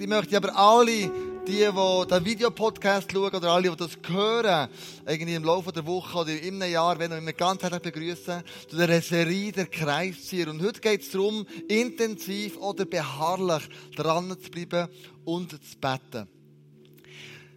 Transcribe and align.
Ich 0.00 0.06
möchte 0.06 0.34
aber 0.34 0.56
alle, 0.56 0.86
die, 0.90 1.10
die 1.46 1.58
den 1.66 2.24
Videopodcast 2.24 3.12
schauen 3.12 3.34
oder 3.34 3.50
alle, 3.50 3.68
die 3.68 3.76
das 3.76 3.98
hören, 4.08 4.70
irgendwie 5.06 5.34
im 5.34 5.44
Laufe 5.44 5.72
der 5.72 5.84
Woche 5.84 6.20
oder 6.20 6.40
in 6.40 6.62
einem 6.62 6.72
Jahr, 6.72 6.98
wenn 6.98 7.10
wir 7.10 7.32
ganz 7.34 7.62
herzlich 7.62 7.82
begrüßen, 7.82 8.42
zu 8.66 8.76
der 8.78 9.02
Serie 9.02 9.52
der 9.52 9.66
Kreiszieher. 9.66 10.48
Und 10.48 10.62
heute 10.62 10.80
geht 10.80 11.02
es 11.02 11.10
darum, 11.10 11.46
intensiv 11.68 12.56
oder 12.56 12.86
beharrlich 12.86 13.68
dran 13.94 14.34
zu 14.42 14.50
bleiben 14.50 14.88
und 15.26 15.50
zu 15.50 15.78
beten. 15.78 16.39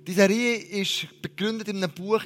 Die 0.06 0.12
Serie 0.12 0.58
ist 0.58 1.22
begründet 1.22 1.70
in 1.70 1.78
einem 1.78 1.90
Buch, 1.90 2.26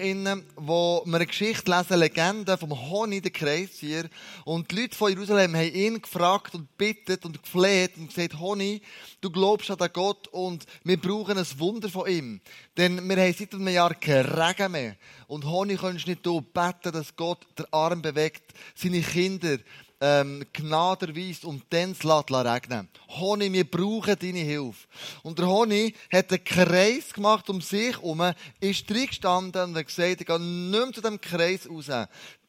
wo 0.56 1.04
wir 1.06 1.16
eine 1.16 1.28
Geschichte 1.28 1.70
lesen, 1.70 2.00
Legende 2.00 2.58
vom 2.58 2.72
Honig, 2.90 3.22
der 3.22 3.32
Kreiszieher. 3.32 4.10
Und 4.46 4.72
die 4.72 4.82
Leute 4.82 4.98
von 4.98 5.12
Jerusalem 5.12 5.56
haben 5.56 5.72
ihn 5.72 6.02
gefragt 6.02 6.56
und 6.56 6.76
bittet 6.76 7.24
und 7.24 7.44
gefleht 7.44 7.92
und 7.98 8.08
gesagt, 8.08 8.40
Honig, 8.40 8.82
du 9.22 9.30
glaubst 9.30 9.70
an 9.70 9.78
den 9.78 9.94
Gott 9.94 10.28
und 10.30 10.66
wir 10.86 10.98
brauchen 10.98 11.38
ein 11.38 11.46
Wunder 11.60 11.88
von 11.88 12.10
ihm. 12.10 12.42
Denn 12.78 13.08
wir 13.08 13.18
haben 13.18 13.36
seit 13.38 13.54
einem 13.54 13.68
Jahr 13.68 13.94
keinen 13.94 14.26
Regen 14.26 14.72
mehr. 14.72 14.96
Und 15.28 15.46
Honig 15.46 15.80
kannst 15.80 16.08
du 16.08 16.10
nicht 16.10 16.24
beten, 16.24 16.92
dass 16.92 17.16
Gott 17.16 17.46
den 17.60 17.72
Arm 17.72 18.02
bewegt, 18.02 18.56
seine 18.74 19.02
Kinder 19.02 19.60
ähm, 20.00 20.46
Gnade 20.54 21.08
erweist 21.08 21.46
und 21.46 21.64
dann 21.70 21.92
es 21.92 22.04
regnen 22.06 22.88
Honig, 23.10 23.52
wir 23.52 23.70
brauchen 23.70 24.16
deine 24.20 24.40
Hilfe. 24.40 24.88
Und 25.24 25.40
der 25.40 25.48
Honig 25.48 25.96
hat 26.12 26.32
einen 26.32 26.44
Kreis 26.44 27.14
gemacht 27.14 27.50
um 27.50 27.62
sich 27.62 27.96
herum, 27.96 28.32
ist 28.60 28.90
drin 28.90 29.08
gestanden 29.08 29.64
und 29.64 29.78
hat 29.78 29.88
gesagt, 29.88 30.22
ich 30.22 30.28
gehe 30.28 30.40
nicht 30.40 30.72
mehr 30.72 30.94
zu 30.94 31.02
diesem 31.02 31.22
Kreis 31.22 31.70
raus, 31.70 31.88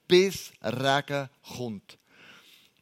bis 0.06 0.52
Regen 0.62 1.28
kommt. 1.56 1.98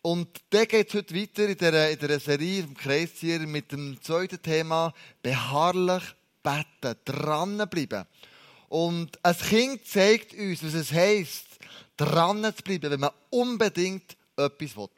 Und 0.03 0.29
dann 0.51 0.69
geht 0.69 0.89
es 0.89 0.95
heute 0.95 1.17
weiter 1.17 1.49
in 1.49 1.57
dieser, 1.57 1.91
in 1.91 1.99
dieser 1.99 2.21
Serie 2.21 2.61
im 2.61 2.75
Kreiszieher 2.75 3.41
mit 3.41 3.73
dem 3.73 4.01
zweiten 4.01 4.41
Thema 4.41 4.95
beharrlich 5.21 6.03
beten, 6.45 6.97
dranbleiben. 7.05 8.05
Und 8.69 9.19
ein 9.25 9.37
Kind 9.37 9.87
zeigt 9.87 10.33
uns, 10.35 10.65
was 10.65 10.75
es 10.75 10.93
heisst, 10.93 11.47
dran 11.97 12.45
zu 12.55 12.63
bleiben, 12.63 12.91
wenn 12.91 13.01
man 13.01 13.11
unbedingt 13.31 14.17
etwas 14.37 14.77
will. 14.77 14.89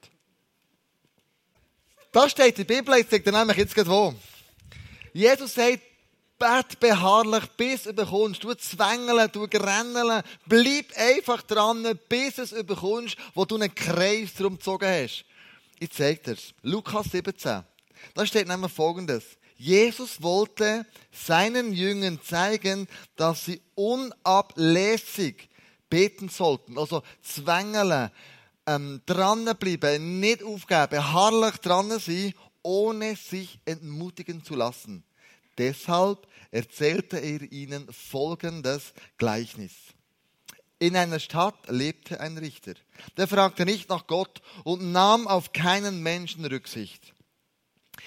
Das 2.13 2.31
steht 2.31 2.59
in 2.59 2.67
der 2.67 2.75
Bibel, 2.75 2.95
ich 2.99 3.09
zeige 3.09 3.31
dir 3.31 3.39
nämlich 3.39 3.57
jetzt 3.57 3.75
gerade 3.75 3.91
wo. 3.91 4.15
Jesus 5.13 5.55
sagt, 5.55 5.83
bet 6.39 6.81
beharrlich, 6.81 7.45
bis 7.57 7.83
du 7.85 7.93
bekommst. 7.93 8.45
Du 8.45 8.55
zwängeln, 8.55 9.31
du 9.33 9.49
grenneln. 9.49 10.23
Bleib 10.47 10.97
einfach 10.97 11.43
dran, 11.43 11.99
bis 12.09 12.39
es 12.39 12.51
bekommst, 12.65 13.17
wo 13.35 13.45
du 13.45 13.57
einen 13.57 13.75
Kreis 13.75 14.35
drum 14.35 14.57
gezogen 14.57 14.89
hast. 14.89 15.25
Ich 15.81 15.91
zeige 15.91 16.21
dir 16.23 16.33
es. 16.33 16.55
Lukas 16.63 17.07
17. 17.13 17.63
Da 18.15 18.27
steht 18.27 18.49
nämlich 18.49 18.73
folgendes. 18.73 19.25
Jesus 19.57 20.23
wollte 20.23 20.87
seinen 21.13 21.73
Jüngern 21.73 22.21
zeigen, 22.23 22.87
dass 23.17 23.45
sie 23.45 23.61
unablässig 23.75 25.49
beten 25.91 26.29
sollten. 26.29 26.79
Also 26.79 27.03
zwängeln, 27.23 28.11
ähm, 28.69 29.01
dranbleiben, 29.07 30.21
nicht 30.21 30.43
aufgeben, 30.43 30.91
beharrlich 30.91 31.57
dran 31.57 31.99
sein, 31.99 32.35
ohne 32.63 33.17
sich 33.17 33.59
entmutigen 33.65 34.45
zu 34.45 34.55
lassen. 34.55 35.05
Deshalb 35.57 36.27
erzählte 36.51 37.19
er 37.19 37.51
ihnen 37.51 37.91
folgendes 37.93 38.93
Gleichnis. 39.17 39.73
In 40.79 40.97
einer 40.97 41.19
Stadt 41.19 41.59
lebte 41.69 42.21
ein 42.21 42.39
Richter. 42.39 42.75
Der 43.17 43.27
fragte 43.27 43.65
nicht 43.65 43.89
nach 43.89 44.07
Gott 44.07 44.41
und 44.63 44.93
nahm 44.93 45.27
auf 45.27 45.53
keinen 45.53 46.03
Menschen 46.03 46.45
Rücksicht. 46.45 47.15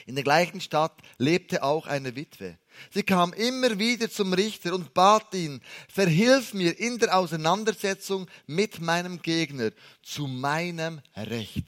In 0.06 0.16
der 0.16 0.24
gleichen 0.24 0.62
Stadt 0.62 0.98
lebte 1.18 1.64
auch 1.64 1.88
eine 1.88 2.16
Witwe. 2.16 2.58
Sie 2.92 3.04
kam 3.04 3.34
immer 3.34 3.78
wieder 3.80 4.10
zum 4.10 4.34
Richter 4.34 4.74
und 4.74 4.94
bat 4.94 5.34
ihn, 5.34 5.62
verhilf 5.88 6.54
mir 6.54 6.78
in 6.80 6.98
der 6.98 7.18
Auseinandersetzung 7.18 8.28
mit 8.48 8.80
meinem 8.82 9.22
Gegner 9.22 9.72
zu 10.02 10.28
meinem 10.28 11.02
Recht. 11.16 11.66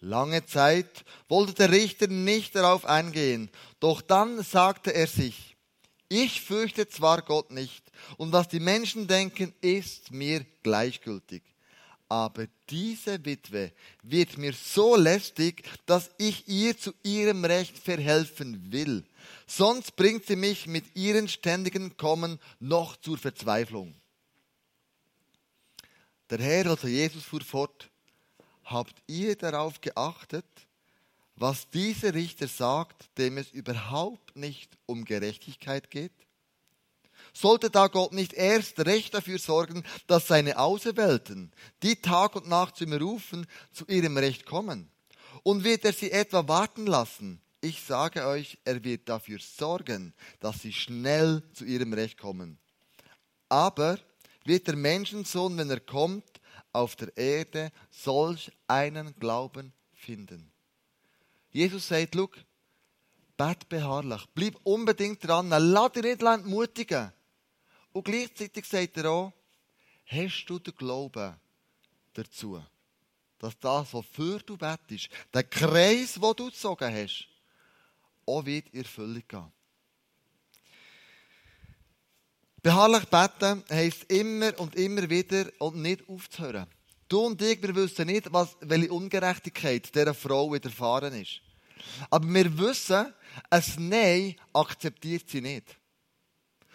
Lange 0.00 0.44
Zeit 0.46 1.04
wollte 1.28 1.54
der 1.54 1.70
Richter 1.70 2.08
nicht 2.08 2.56
darauf 2.56 2.84
eingehen, 2.84 3.50
doch 3.78 4.02
dann 4.02 4.42
sagte 4.42 4.92
er 4.92 5.06
sich, 5.06 5.56
ich 6.08 6.42
fürchte 6.42 6.88
zwar 6.88 7.22
Gott 7.22 7.52
nicht, 7.52 7.84
und 8.16 8.32
was 8.32 8.48
die 8.48 8.60
Menschen 8.60 9.06
denken, 9.06 9.54
ist 9.60 10.10
mir 10.10 10.44
gleichgültig 10.62 11.51
aber 12.12 12.46
diese 12.68 13.24
Witwe 13.24 13.72
wird 14.02 14.36
mir 14.36 14.52
so 14.52 14.96
lästig, 14.96 15.64
dass 15.86 16.10
ich 16.18 16.46
ihr 16.46 16.76
zu 16.76 16.92
ihrem 17.02 17.42
Recht 17.42 17.78
verhelfen 17.78 18.70
will. 18.70 19.02
Sonst 19.46 19.96
bringt 19.96 20.26
sie 20.26 20.36
mich 20.36 20.66
mit 20.66 20.94
ihren 20.94 21.26
ständigen 21.26 21.96
Kommen 21.96 22.38
noch 22.60 22.96
zur 22.96 23.16
Verzweiflung. 23.16 23.94
Der 26.28 26.38
Herr, 26.40 26.66
also 26.66 26.86
Jesus, 26.86 27.24
fuhr 27.24 27.40
fort, 27.40 27.88
habt 28.64 29.02
ihr 29.06 29.34
darauf 29.34 29.80
geachtet, 29.80 30.44
was 31.36 31.70
dieser 31.70 32.12
Richter 32.12 32.46
sagt, 32.46 33.08
dem 33.16 33.38
es 33.38 33.50
überhaupt 33.52 34.36
nicht 34.36 34.76
um 34.84 35.06
Gerechtigkeit 35.06 35.90
geht? 35.90 36.12
Sollte 37.32 37.70
da 37.70 37.86
Gott 37.86 38.12
nicht 38.12 38.34
erst 38.34 38.78
recht 38.80 39.14
dafür 39.14 39.38
sorgen, 39.38 39.84
dass 40.06 40.26
seine 40.26 40.58
Auserwählten, 40.58 41.52
die 41.82 41.96
Tag 41.96 42.36
und 42.36 42.48
Nacht 42.48 42.76
zu 42.76 42.84
ihm 42.84 42.92
rufen, 42.92 43.46
zu 43.72 43.86
ihrem 43.86 44.18
Recht 44.18 44.44
kommen? 44.44 44.90
Und 45.42 45.64
wird 45.64 45.84
er 45.84 45.92
sie 45.92 46.10
etwa 46.10 46.46
warten 46.46 46.86
lassen? 46.86 47.40
Ich 47.60 47.80
sage 47.80 48.26
euch, 48.26 48.58
er 48.64 48.84
wird 48.84 49.08
dafür 49.08 49.38
sorgen, 49.38 50.14
dass 50.40 50.60
sie 50.60 50.72
schnell 50.72 51.42
zu 51.54 51.64
ihrem 51.64 51.92
Recht 51.92 52.18
kommen. 52.18 52.58
Aber 53.48 53.98
wird 54.44 54.66
der 54.66 54.76
Menschensohn, 54.76 55.56
wenn 55.56 55.70
er 55.70 55.80
kommt, 55.80 56.40
auf 56.72 56.96
der 56.96 57.16
Erde 57.16 57.70
solch 57.90 58.50
einen 58.66 59.14
Glauben 59.18 59.72
finden? 59.94 60.52
Jesus 61.50 61.88
sagt, 61.88 62.14
look, 62.14 62.36
bet 63.36 63.68
beharrlich, 63.68 64.24
bleib 64.34 64.56
unbedingt 64.64 65.26
dran, 65.26 65.50
lass 65.50 65.92
dich 65.92 66.02
nicht 66.02 66.22
entmutigen. 66.22 67.12
Und 67.92 68.04
gleichzeitig 68.04 68.64
sagt 68.64 68.96
er 68.96 69.10
auch, 69.10 69.32
hast 70.06 70.46
du 70.46 70.58
den 70.58 70.74
Glauben 70.74 71.34
dazu, 72.14 72.62
dass 73.38 73.58
das, 73.58 73.92
wofür 73.92 74.38
du 74.40 74.56
bettest, 74.56 75.08
der 75.32 75.44
Kreis, 75.44 76.20
wo 76.20 76.32
du 76.32 76.46
gezogen 76.46 76.94
hast, 76.94 77.28
auch 78.26 78.44
wird 78.44 78.68
in 78.72 78.82
Erfüllung 78.82 79.22
gehen. 79.26 79.52
Beharrlich 82.62 83.04
beten 83.06 83.64
heisst 83.68 84.04
immer 84.10 84.58
und 84.60 84.76
immer 84.76 85.10
wieder 85.10 85.46
und 85.58 85.76
nicht 85.76 86.08
aufzuhören. 86.08 86.68
Du 87.08 87.26
und 87.26 87.42
ich, 87.42 87.60
wir 87.60 87.74
wissen 87.74 88.06
nicht, 88.06 88.32
was, 88.32 88.56
welche 88.60 88.92
Ungerechtigkeit 88.92 89.92
dieser 89.92 90.14
Frau 90.14 90.52
widerfahren 90.52 91.12
ist. 91.20 91.40
Aber 92.08 92.26
wir 92.32 92.56
wissen, 92.58 93.12
ein 93.50 93.64
Nein 93.78 94.36
akzeptiert 94.52 95.28
sie 95.28 95.40
nicht 95.40 95.76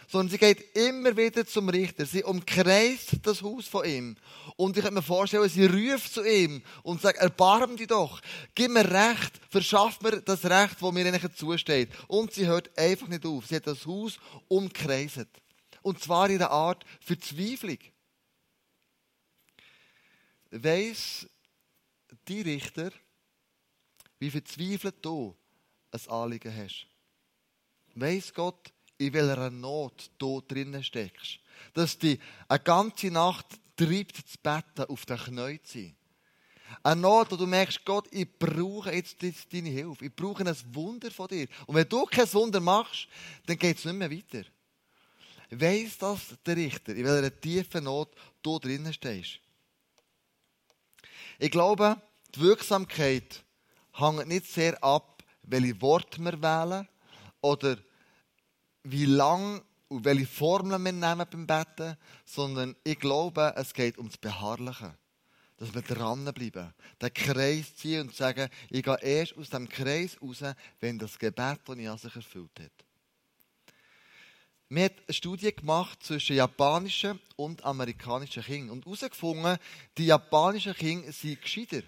sondern 0.08 0.30
sie 0.30 0.38
geht 0.38 0.76
immer 0.76 1.16
wieder 1.18 1.46
zum 1.46 1.68
Richter. 1.68 2.06
Sie 2.06 2.24
umkreist 2.24 3.18
das 3.24 3.42
Haus 3.42 3.68
von 3.68 3.86
ihm. 3.86 4.16
Und 4.56 4.78
ich 4.78 4.84
kann 4.84 4.94
mir 4.94 5.02
vorstellen, 5.02 5.50
sie 5.50 5.66
ruft 5.66 6.14
zu 6.14 6.24
ihm 6.24 6.64
und 6.84 7.02
sagt, 7.02 7.20
erbarm 7.20 7.76
dich 7.76 7.88
doch, 7.88 8.22
gib 8.56 8.72
mir 8.72 8.90
Recht, 8.90 9.40
verschaff 9.50 10.00
mir 10.02 10.22
das 10.22 10.46
Recht, 10.46 10.82
das 10.82 10.92
mir 10.94 11.06
eigentlich 11.06 11.36
zusteht. 11.36 11.90
Und 12.08 12.34
sie 12.34 12.48
hört 12.48 12.76
einfach 12.78 13.10
nicht 13.10 13.26
auf. 13.26 13.48
Sie 13.48 13.58
hat 13.58 13.68
das 13.68 13.86
Haus 13.86 14.18
umkreist. 14.48 15.28
Und 15.82 16.02
zwar 16.02 16.30
in 16.30 16.40
der 16.40 16.52
Art 16.52 16.86
Verzweiflung. 17.02 17.80
Weiss 20.52 21.28
die 22.30 22.42
Richter, 22.42 22.92
wie 24.20 24.32
verzweifelt 24.32 24.96
du 25.02 25.36
ein 25.92 26.10
Anliegen 26.10 26.56
hast? 26.56 26.88
Weiss 27.96 28.34
Gott, 28.34 28.72
in 28.98 29.14
welcher 29.14 29.50
Not 29.50 30.10
du 30.18 30.42
drinnen 30.42 30.84
steckst. 30.84 31.40
Dass 31.74 31.98
die 31.98 32.20
eine 32.48 32.60
ganze 32.60 33.12
Nacht 33.12 33.46
treibt 33.76 34.18
zu 34.18 34.38
beten, 34.42 34.90
auf 34.90 35.06
den 35.06 35.18
Knien 35.18 35.60
zu 35.64 35.80
sein. 35.80 35.96
Eine 36.84 37.02
Not, 37.02 37.32
wo 37.32 37.36
du 37.36 37.48
merkst, 37.48 37.86
Gott, 37.86 38.08
ich 38.12 38.28
brauche 38.38 38.92
jetzt 38.92 39.18
deine 39.22 39.70
Hilfe. 39.70 40.06
Ich 40.06 40.16
brauche 40.16 40.46
ein 40.46 40.56
Wunder 40.74 41.12
von 41.12 41.28
dir. 41.28 41.48
Und 41.66 41.76
wenn 41.76 41.88
du 41.88 42.06
kein 42.06 42.32
Wunder 42.34 42.60
machst, 42.60 43.08
dann 43.46 43.58
geht 43.58 43.78
es 43.78 43.86
nicht 43.86 43.96
mehr 43.96 44.12
weiter. 44.12 44.44
Weiss 45.50 45.98
das 45.98 46.36
der 46.46 46.58
Richter, 46.58 46.94
in 46.94 47.06
welcher 47.06 47.40
tiefen 47.40 47.86
Not 47.86 48.10
du 48.42 48.60
drinnen 48.60 48.92
stehst? 48.92 49.40
Ich 51.40 51.52
glaube, 51.52 52.02
die 52.36 52.42
Wirksamkeit 52.42 53.44
hängt 53.94 54.28
nicht 54.28 54.48
sehr 54.48 54.84
ab, 54.84 55.24
welche 55.44 55.82
Worte 55.82 56.20
wir 56.20 56.42
wählen 56.42 56.88
oder 57.40 57.78
wie 58.92 59.06
lang 59.06 59.62
und 59.88 60.06
welche 60.06 60.26
Formeln 60.26 60.84
wir 60.84 60.92
nehmen 60.92 61.28
beim 61.30 61.48
Betten, 61.48 61.98
sondern 62.26 62.76
ich 62.84 63.00
glaube, 63.00 63.54
es 63.56 63.74
geht 63.74 63.98
ums 63.98 64.18
Beharrliche. 64.18 64.98
dass 65.58 65.74
wir 65.74 65.82
dranbleiben, 65.82 66.74
den 67.02 67.14
Kreis 67.14 67.76
ziehen 67.76 68.02
und 68.02 68.16
sagen, 68.16 68.48
ich 68.70 68.84
gehe 68.84 69.02
erst 69.02 69.36
aus 69.38 69.50
dem 69.50 69.68
Kreis 69.68 70.16
raus, 70.22 70.44
wenn 70.80 71.00
das 71.00 71.18
Gebet, 71.18 71.60
das 71.66 71.78
ich 71.78 71.90
an 71.90 71.98
sich 71.98 72.16
erfüllt 72.16 72.60
hat. 72.60 72.72
Wir 74.70 74.84
haben 74.84 74.96
eine 75.08 75.14
Studie 75.14 75.56
gemacht 75.56 76.04
zwischen 76.04 76.36
japanischen 76.36 77.20
und 77.38 77.64
amerikanischen 77.64 78.44
Kindern 78.44 78.72
und 78.72 78.86
herausgefunden, 78.86 79.58
die 79.98 80.06
japanischen 80.06 80.76
Kinder 80.76 81.12
sind 81.12 81.42
gescheiter. 81.42 81.82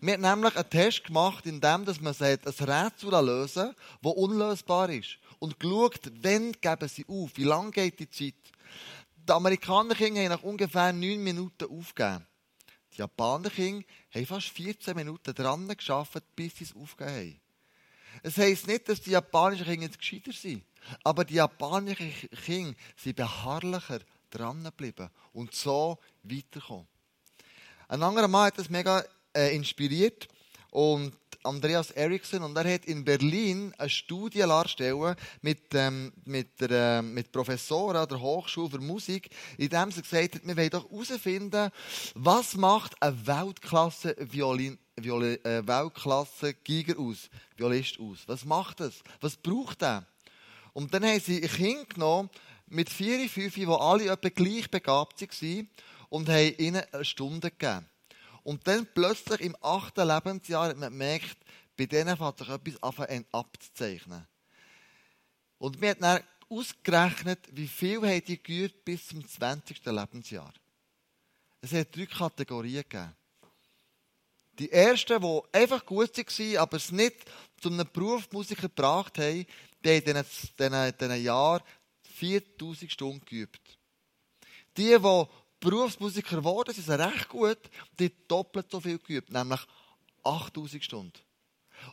Wir 0.00 0.14
haben 0.14 0.20
nämlich 0.20 0.54
einen 0.54 0.70
Test 0.70 1.04
gemacht, 1.04 1.44
in 1.46 1.60
dem 1.60 1.84
man 2.00 2.14
sagt, 2.14 2.46
ein 2.46 2.68
Rätsel 2.68 3.10
lösen 3.10 3.74
das 4.00 4.12
unlösbar 4.12 4.90
ist. 4.90 5.18
Und 5.40 5.58
geschaut, 5.58 6.00
wann 6.22 6.52
geben 6.52 6.88
sie 6.88 7.04
auf, 7.08 7.30
wie 7.34 7.44
lange 7.44 7.72
geht 7.72 7.98
die 7.98 8.08
Zeit. 8.08 8.34
Die 9.28 9.32
Amerikaner 9.32 9.96
Kinder 9.96 10.22
haben 10.22 10.28
nach 10.28 10.42
ungefähr 10.44 10.92
neun 10.92 11.22
Minuten 11.22 11.64
aufgegeben. 11.64 12.24
Die 12.92 12.98
Japaner 12.98 13.50
Kinder 13.50 13.84
haben 14.14 14.26
fast 14.26 14.48
14 14.50 14.94
Minuten 14.94 15.34
dran 15.34 15.66
geschafft, 15.66 16.22
bis 16.36 16.56
sie 16.56 16.64
es 16.64 16.76
aufgegeben 16.76 17.16
haben. 17.16 17.40
Es 18.22 18.36
heisst 18.36 18.68
nicht, 18.68 18.88
dass 18.88 19.00
die 19.00 19.10
japanischen 19.10 19.66
Kinder 19.66 19.86
jetzt 19.86 19.98
gescheiter 19.98 20.32
sind, 20.32 20.64
aber 21.02 21.24
die 21.24 21.34
japanischen 21.34 22.12
Kinder 22.44 22.76
sind 22.96 23.16
beharrlicher 23.16 24.00
dran 24.30 24.62
geblieben 24.62 25.10
und 25.32 25.54
so 25.54 25.98
weitergekommen. 26.22 26.86
Ein 27.88 28.02
anderer 28.02 28.28
Mann 28.28 28.46
hat 28.46 28.58
das 28.58 28.68
mega 28.68 29.04
äh, 29.38 29.54
inspiriert 29.54 30.28
und 30.70 31.12
Andreas 31.44 31.92
Eriksson 31.92 32.42
und 32.42 32.56
er 32.56 32.74
hat 32.74 32.84
in 32.86 33.04
Berlin 33.04 33.72
eine 33.78 33.88
Studie 33.88 34.40
erstellen 34.40 35.14
mit, 35.40 35.62
ähm, 35.72 36.12
mit, 36.24 36.60
der, 36.60 36.98
äh, 36.98 37.02
mit 37.02 37.30
Professoren 37.30 37.96
an 37.96 38.08
der 38.08 38.20
Hochschule 38.20 38.70
für 38.70 38.80
Musik, 38.80 39.30
in 39.56 39.68
dem 39.68 39.92
sie 39.92 40.02
gesagt 40.02 40.34
hat, 40.34 40.46
wir 40.46 40.56
wollen 40.56 40.70
doch 40.70 40.90
herausfinden, 40.90 41.70
was 42.14 42.54
macht 42.54 43.00
ein 43.00 43.26
Weltklasse 43.26 44.16
Violin, 44.18 44.78
Viol 44.96 45.38
äh, 45.44 45.66
Weltklasse 45.66 46.54
Giger 46.54 46.98
aus, 46.98 47.30
Violist 47.56 48.00
aus. 48.00 48.18
Was 48.26 48.44
macht 48.44 48.80
das? 48.80 49.02
Was 49.20 49.36
braucht 49.36 49.82
er? 49.82 50.04
Und 50.72 50.92
dann 50.92 51.04
haben 51.04 51.20
sie 51.20 51.42
ein 51.42 51.48
Kind 51.48 51.90
genommen 51.94 52.30
mit 52.66 52.90
vier, 52.90 53.28
fünf, 53.28 53.54
die 53.54 53.66
alle 53.66 54.10
etwa 54.10 54.28
gleich 54.28 54.70
begabt 54.70 55.20
waren 55.20 55.70
und 56.08 56.28
haben 56.28 56.54
ihnen 56.58 56.82
eine 56.92 57.04
Stunde 57.04 57.50
gegeben. 57.50 57.86
Und 58.48 58.66
dann 58.66 58.86
plötzlich 58.94 59.42
im 59.42 59.54
achten 59.60 60.08
Lebensjahr 60.08 60.68
hat 60.68 60.78
man 60.78 60.88
gemerkt, 60.88 61.36
bei 61.76 61.84
denen 61.84 62.16
fängt 62.16 62.38
sich 62.38 62.48
etwas 62.48 63.24
abzuzeichnen. 63.30 64.26
Und 65.58 65.78
wir 65.82 65.90
haben 65.90 66.00
dann 66.00 66.22
ausgerechnet, 66.48 67.40
wie 67.52 67.68
viel 67.68 68.00
haben 68.00 68.24
die 68.24 68.42
geübt 68.42 68.86
bis 68.86 69.08
zum 69.08 69.28
20. 69.28 69.84
Lebensjahr. 69.84 70.50
Es 71.60 71.74
hat 71.74 71.94
drei 71.94 72.06
Kategorien 72.06 72.84
gegeben. 72.88 73.14
Die 74.58 74.72
ersten, 74.72 75.20
die 75.20 75.42
einfach 75.52 75.84
gut 75.84 76.16
waren, 76.16 76.56
aber 76.56 76.78
es 76.78 76.90
nicht 76.90 77.16
zu 77.60 77.68
einem 77.68 77.86
Berufsmusiker 77.92 78.68
gebracht 78.68 79.18
haben, 79.18 79.44
die 79.84 79.90
haben 79.90 80.24
in 80.24 80.94
diesen 80.98 81.22
Jahren 81.22 81.62
4000 82.14 82.90
Stunden 82.90 83.26
geübt. 83.26 83.60
Die, 84.74 84.96
die 84.96 85.26
Berufsmusiker 85.60 86.36
geworden 86.36 86.72
sind, 86.74 86.84
sind 86.84 87.00
recht 87.00 87.28
gut, 87.28 87.58
die 87.98 88.12
doppelt 88.28 88.70
so 88.70 88.80
viel 88.80 88.98
geübt, 88.98 89.30
nämlich 89.30 89.60
8000 90.22 90.84
Stunden. 90.84 91.18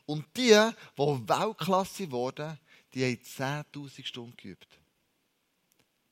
Und 0.06 0.26
die, 0.36 0.52
die 0.98 1.30
Weltklasse 1.30 2.12
wurden, 2.12 2.60
die 2.94 3.04
haben 3.04 3.66
10.000 3.74 4.06
Stunden 4.06 4.38
geübt. 4.38 4.68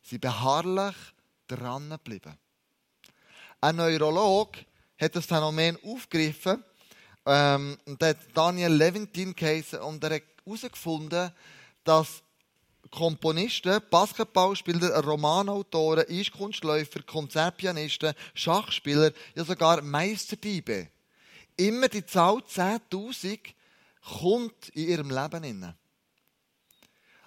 Sie 0.01 0.17
beharrlich 0.17 0.95
dran 1.47 1.89
geblieben. 1.89 2.37
Ein 3.61 3.77
Neurolog 3.77 4.57
hat 4.99 5.15
das 5.15 5.25
Phänomen 5.25 5.77
aufgegriffen 5.83 6.63
ähm, 7.25 7.77
und 7.85 8.03
hat 8.03 8.17
Daniel 8.33 8.73
Leventin 8.73 9.35
geheißen 9.35 9.79
und 9.79 10.03
er 10.03 10.15
hat 10.15 10.23
herausgefunden, 10.45 11.31
dass 11.83 12.22
Komponisten, 12.93 13.81
Basketballspieler, 13.89 15.03
Romanautoren, 15.03 16.05
Eiskunstläufer, 16.07 17.01
Konzertpianisten, 17.01 18.13
Schachspieler, 18.35 19.11
ja 19.33 19.43
sogar 19.43 19.81
Meisterdiebe. 19.81 20.89
Immer 21.57 21.87
die 21.89 22.05
Zahl 22.05 22.37
10.000 22.37 23.39
kommt 24.19 24.69
in 24.69 24.89
ihrem 24.89 25.09
Leben 25.09 25.43
inne. 25.43 25.75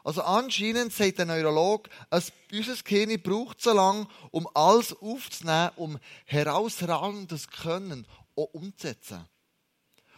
Also 0.04 0.22
anscheinend 0.22 0.92
sagt 0.92 1.18
der 1.18 1.26
Neurolog, 1.26 1.88
es, 2.10 2.32
unser 2.52 2.76
Gehirn 2.84 3.20
braucht 3.20 3.60
so 3.60 3.72
lange, 3.72 4.06
um 4.30 4.48
alles 4.54 4.96
aufzunehmen, 4.96 5.72
um 5.74 5.98
herausragendes 6.26 7.48
Können 7.48 8.06
auch 8.36 8.54
umzusetzen. 8.54 9.26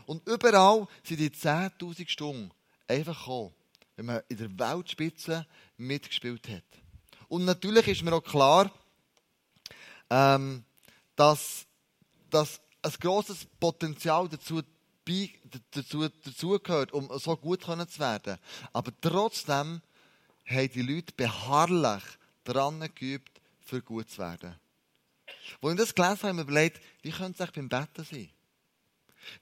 Und 0.05 0.29
überall 0.29 0.87
sind 1.05 1.21
die 1.21 1.31
10.000 1.31 2.07
Stunden 2.07 2.51
einfach 2.87 3.19
gekommen 3.19 3.58
wenn 3.99 4.07
man 4.07 4.23
in 4.29 4.37
der 4.37 4.59
Weltspitze 4.59 5.45
mitgespielt 5.77 6.49
hat. 6.49 6.63
Und 7.27 7.45
natürlich 7.45 7.89
ist 7.89 8.03
mir 8.03 8.13
auch 8.13 8.23
klar, 8.23 8.71
ähm, 10.09 10.65
dass, 11.17 11.67
dass 12.31 12.61
ein 12.81 12.93
grosses 13.01 13.45
Potenzial 13.59 14.29
dazu, 14.29 14.63
dazu, 15.73 16.09
dazu 16.09 16.61
gehört, 16.61 16.93
um 16.93 17.11
so 17.19 17.37
gut 17.37 17.63
zu 17.63 17.99
werden. 17.99 18.39
Aber 18.73 18.93
trotzdem 19.01 19.83
haben 20.47 20.73
die 20.73 20.83
Leute 20.83 21.13
beharrlich 21.17 22.05
daran 22.45 22.89
geübt, 22.95 23.41
für 23.61 23.83
gut 23.83 24.09
zu 24.11 24.19
werden. 24.19 24.55
Als 25.61 25.73
ich 25.73 25.79
das 25.79 25.95
gelesen 25.95 26.11
habe, 26.11 26.23
habe 26.23 26.29
ich 26.29 26.37
mir 26.37 26.43
überlegt, 26.43 26.81
wie 27.03 27.11
könnte 27.11 27.43
es 27.43 27.51
beim 27.51 27.69
Betten 27.69 28.05
sein? 28.05 28.31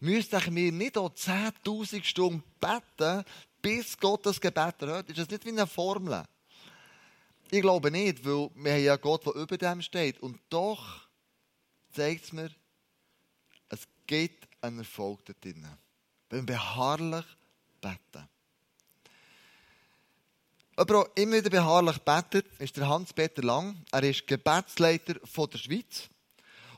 Müsste 0.01 0.39
ich 0.39 0.51
mir 0.51 0.73
nicht 0.73 0.97
auch 0.97 1.11
10.000 1.11 2.03
Stunden 2.05 2.43
beten, 2.59 3.23
bis 3.67 3.99
Gott 3.99 4.25
das 4.25 4.41
Gebet 4.41 4.81
erhört. 4.81 5.09
Ist 5.09 5.19
das 5.19 5.29
nicht 5.29 5.45
wie 5.45 5.49
eine 5.49 5.67
Formel? 5.67 6.23
Ich 7.51 7.61
glaube 7.61 7.91
nicht, 7.91 8.25
weil 8.25 8.49
wir 8.55 8.73
haben 8.73 8.85
ja 8.85 8.95
Gott, 8.95 9.27
der 9.27 9.35
über 9.35 9.59
dem 9.59 9.83
steht. 9.83 10.21
Und 10.21 10.39
doch 10.51 11.09
zeigt 11.91 12.27
es 12.27 12.33
mir, 12.33 12.49
es 13.69 13.81
gibt 14.07 14.47
einen 14.61 14.79
Erfolg 14.79 15.25
da 15.25 15.33
drin. 15.41 15.67
Wenn 16.31 16.47
wir 16.47 16.55
beharrlich 16.55 17.25
beten. 17.81 18.29
Aber 20.77 21.01
auch 21.01 21.09
immer 21.17 21.39
wieder 21.39 21.51
beharrlich 21.51 21.99
betet, 21.99 22.47
ist 22.61 22.77
der 22.77 22.89
Hans-Peter 22.89 23.43
Lang. 23.43 23.83
Er 23.91 24.05
ist 24.05 24.29
Gebetsleiter 24.29 25.17
von 25.25 25.51
der 25.51 25.59
Schweiz. 25.59 26.09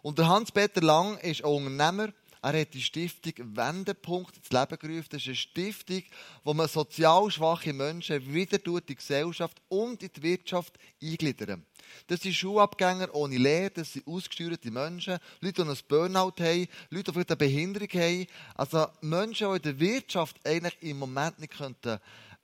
Und 0.00 0.18
der 0.18 0.28
Hans-Peter 0.28 0.80
Lang 0.80 1.18
ist 1.18 1.44
auch 1.44 1.56
Unternehmer 1.56 2.14
er 2.54 2.60
hat 2.60 2.74
die 2.74 2.82
Stiftung 2.82 3.56
Wendepunkt 3.56 4.36
ins 4.36 4.50
Leben 4.50 4.78
gerufen. 4.78 5.08
Das 5.10 5.22
ist 5.22 5.26
eine 5.26 5.36
Stiftung, 5.36 6.02
wo 6.44 6.54
man 6.54 6.68
sozial 6.68 7.30
schwache 7.30 7.72
Menschen 7.72 8.32
wieder 8.32 8.58
durch 8.58 8.84
die 8.86 8.94
Gesellschaft 8.94 9.60
und 9.68 10.02
in 10.02 10.10
die 10.14 10.22
Wirtschaft 10.22 10.78
eingliedern. 11.02 11.64
Das 12.06 12.20
sind 12.20 12.34
Schulabgänger 12.34 13.14
ohne 13.14 13.38
Lehre, 13.38 13.70
das 13.70 13.92
sind 13.92 14.06
ausgesteuerte 14.06 14.70
Menschen, 14.70 15.18
Leute, 15.40 15.64
die 15.64 15.70
ein 15.70 15.76
Burnout 15.88 16.34
haben, 16.40 16.68
Leute, 16.90 17.04
die 17.04 17.12
vielleicht 17.12 17.30
eine 17.30 17.36
Behinderung 17.36 17.88
haben. 17.88 18.26
Also 18.54 18.86
Menschen, 19.00 19.48
die 19.50 19.56
in 19.56 19.62
der 19.62 19.80
Wirtschaft 19.80 20.36
eigentlich 20.44 20.76
im 20.80 20.98
Moment 20.98 21.38
nicht 21.38 21.56
könnten, 21.56 21.98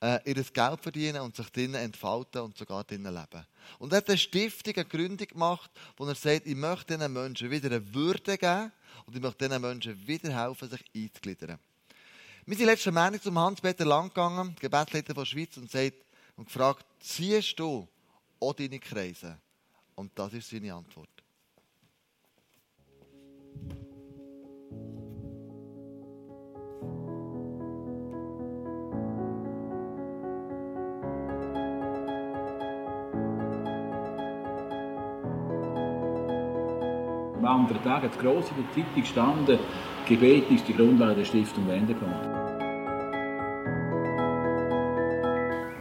äh, 0.04 0.20
ihr 0.26 0.34
Geld 0.34 0.80
verdienen 0.82 1.22
und 1.22 1.34
sich 1.34 1.48
drinnen 1.48 1.76
entfalten 1.76 2.42
und 2.42 2.58
sogar 2.58 2.84
drinnen 2.84 3.14
leben. 3.14 3.46
Und 3.78 3.92
er 3.92 3.98
hat 3.98 4.08
eine 4.08 4.18
Stiftung, 4.18 4.74
eine 4.74 4.84
Gründung 4.84 5.26
gemacht, 5.26 5.70
wo 5.96 6.04
er 6.04 6.14
sagt, 6.14 6.46
ich 6.46 6.54
möchte 6.54 6.98
diesen 6.98 7.12
Menschen 7.12 7.50
wieder 7.50 7.70
eine 7.70 7.94
Würde 7.94 8.36
geben, 8.36 8.72
und 9.06 9.16
ich 9.16 9.22
möchte 9.22 9.48
diesen 9.48 9.62
Menschen 9.62 10.06
wieder 10.06 10.44
helfen, 10.44 10.68
sich 10.68 10.84
einzugliedern. 10.94 11.58
Wir 12.44 12.56
sind 12.56 12.66
letzten 12.66 12.92
Monat 12.92 13.22
zum 13.22 13.38
Hans-Peter 13.38 13.86
Lang 13.86 14.08
gegangen, 14.08 14.54
Gebetsleiter 14.60 15.14
von 15.14 15.24
der 15.24 15.30
Schweiz, 15.30 15.56
und, 15.56 15.70
sagt, 15.70 16.04
und 16.36 16.44
gefragt, 16.44 16.84
ziehst 17.00 17.58
du 17.58 17.88
auch 18.40 18.52
deine 18.52 18.78
Kreise? 18.78 19.38
Und 19.94 20.12
das 20.18 20.34
ist 20.34 20.50
seine 20.50 20.74
Antwort. 20.74 21.08
Am 37.46 37.60
anderen 37.62 37.82
Tag 37.82 38.02
hat 38.02 38.18
gross 38.18 38.46
in 38.50 38.62
der 38.62 38.72
Zeitung 38.74 39.02
gestanden, 39.02 39.58
Gebet 40.08 40.50
ist 40.50 40.66
die 40.68 40.74
Grundlage 40.74 41.16
der 41.16 41.24
Stiftung 41.24 41.68
Wendepunkt. 41.68 42.26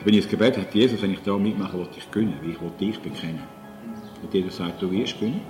Wenn 0.05 0.13
ich 0.13 0.21
das 0.21 0.29
Gebet 0.29 0.57
hat 0.57 0.73
Jesus, 0.73 1.01
wenn 1.01 1.13
ich 1.13 1.21
da 1.21 1.37
mitmache, 1.37 1.77
will 1.77 1.87
ich 1.95 2.11
gewinnen, 2.11 2.37
weil 2.41 2.51
ich 2.51 2.61
will 2.61 2.71
dich 2.79 2.99
bekennen. 2.99 3.43
Und 4.21 4.33
jeder 4.33 4.51
sagt, 4.51 4.81
du 4.81 4.91
wirst 4.91 5.19
gewinnen. 5.19 5.41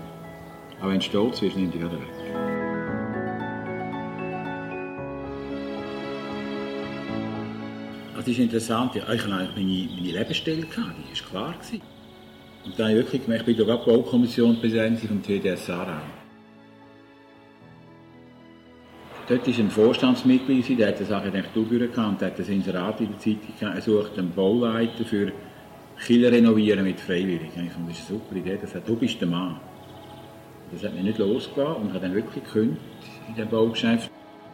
Aber 0.79 0.91
wenn 0.91 1.00
du 1.00 1.05
stolz 1.05 1.41
wirst, 1.41 1.55
nimm 1.55 1.72
dich 1.72 1.82
wieder 1.82 1.91
weg. 1.91 2.43
Das 8.15 8.27
ist 8.27 8.39
interessant. 8.39 8.96
Ja, 8.96 9.01
ich 9.12 9.24
hatte 9.24 9.34
eigentlich 9.34 9.55
meine, 9.55 9.89
meine 9.96 10.20
Lebensstelle, 10.20 10.62
die 10.62 10.77
war 10.77 11.29
klar. 11.29 11.53
Gewesen. 11.53 11.92
Und 12.65 12.79
dann 12.79 12.89
habe 12.89 13.00
ich 13.00 13.05
wirklich 13.05 13.24
gemerkt, 13.24 13.48
ich 13.48 13.58
bin 13.58 13.67
der 13.67 13.77
Baukommission 13.77 14.60
Präsident 14.60 15.00
vom 15.00 15.22
TDS 15.22 15.70
Aarau. 15.70 16.01
Dort 19.27 19.48
ist 19.48 19.60
ein 19.60 19.70
Vorstandsmitglied, 19.70 20.79
der 20.79 20.89
hat 20.89 21.00
das 21.00 21.12
Architekturbüro 21.12 21.88
gehabt 21.88 21.98
und 21.98 22.22
hat 22.22 22.39
das 22.39 22.50
Inserat 22.50 23.00
in 23.00 23.08
der 23.08 23.20
Zeitung 23.20 23.53
gehabt. 23.58 23.75
Er 23.77 23.82
sucht 23.82 24.17
einen 24.17 24.32
Bauleiter 24.32 25.05
für 25.05 25.32
Killer 26.05 26.32
renovieren 26.32 26.84
mit 26.84 27.00
Freiwilligen. 27.00 27.65
Ich 27.65 27.72
fand, 27.72 27.89
das 27.89 28.00
ist 28.00 28.10
eine 28.10 28.20
super 28.20 28.36
Idee. 28.36 28.58
Das 28.62 28.75
hat, 28.75 28.88
du 28.88 28.96
bist 28.96 29.20
der 29.22 29.27
Mann. 29.29 29.60
Das 30.72 30.84
hat 30.84 30.93
mich 30.93 31.03
nicht 31.03 31.20
losgelassen 31.20 31.84
und 31.84 31.93
hat 31.93 32.03
dann 32.03 32.13
wirklich 32.13 32.43
gekündigt 32.43 32.82
in 33.29 33.36
dem 33.36 33.50
Baugeschäft. 33.50 34.12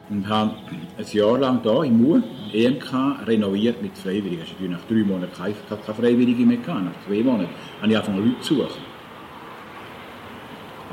Und 0.09 0.27
habe 0.27 0.55
ein 0.97 1.05
Jahr 1.11 1.37
lang 1.37 1.61
hier 1.61 1.83
im 1.83 2.01
MU, 2.01 2.21
EMK, 2.51 3.27
renoviert 3.27 3.81
mit 3.81 3.95
Freiwilligen. 3.97 4.41
Es 4.41 4.49
natürlich 4.49 4.71
nach 4.71 4.85
drei 4.87 5.03
Monaten 5.03 5.33
keine, 5.33 5.53
keine 5.69 5.97
Freiwillige 5.97 6.45
mehr 6.45 6.57
gehabt. 6.57 6.85
Nach 6.85 7.05
zwei 7.05 7.21
Monaten 7.23 7.49
habe 7.79 7.91
ich 7.91 7.97
angefangen, 7.97 8.25
Leute 8.25 8.41
zu 8.41 8.55
suchen. 8.55 8.81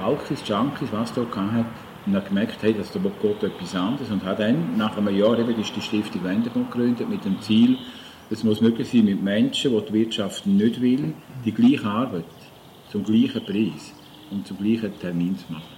Alkis, 0.04 0.46
Junkies, 0.46 0.92
was 0.92 1.12
da 1.14 1.22
gehabt 1.22 1.86
und 2.06 2.14
habe 2.14 2.28
gemerkt, 2.28 2.62
hey, 2.62 2.74
dass 2.74 2.92
da 2.92 3.00
Gott 3.00 3.42
etwas 3.42 3.74
anderes 3.74 4.10
und 4.10 4.24
habe 4.24 4.42
dann 4.42 4.76
nach 4.76 4.96
einem 4.96 5.16
Jahr 5.16 5.38
eben 5.38 5.54
die 5.56 5.64
Stiftung 5.64 6.22
Wendepunkt 6.22 6.70
gegründet 6.70 7.08
mit 7.08 7.24
dem 7.24 7.40
Ziel, 7.40 7.78
es 8.28 8.42
muss 8.42 8.60
möglich 8.60 8.88
sein 8.88 9.04
mit 9.04 9.22
Menschen, 9.22 9.72
die 9.72 9.86
die 9.86 9.92
Wirtschaft 9.92 10.46
nicht 10.46 10.80
will, 10.80 11.14
die 11.44 11.52
gleiche 11.52 11.86
Arbeit 11.86 12.24
zum 12.90 13.04
gleichen 13.04 13.44
Preis 13.44 13.92
und 14.30 14.46
zum 14.46 14.58
gleichen 14.58 14.98
Termin 14.98 15.36
zu 15.36 15.52
machen. 15.52 15.76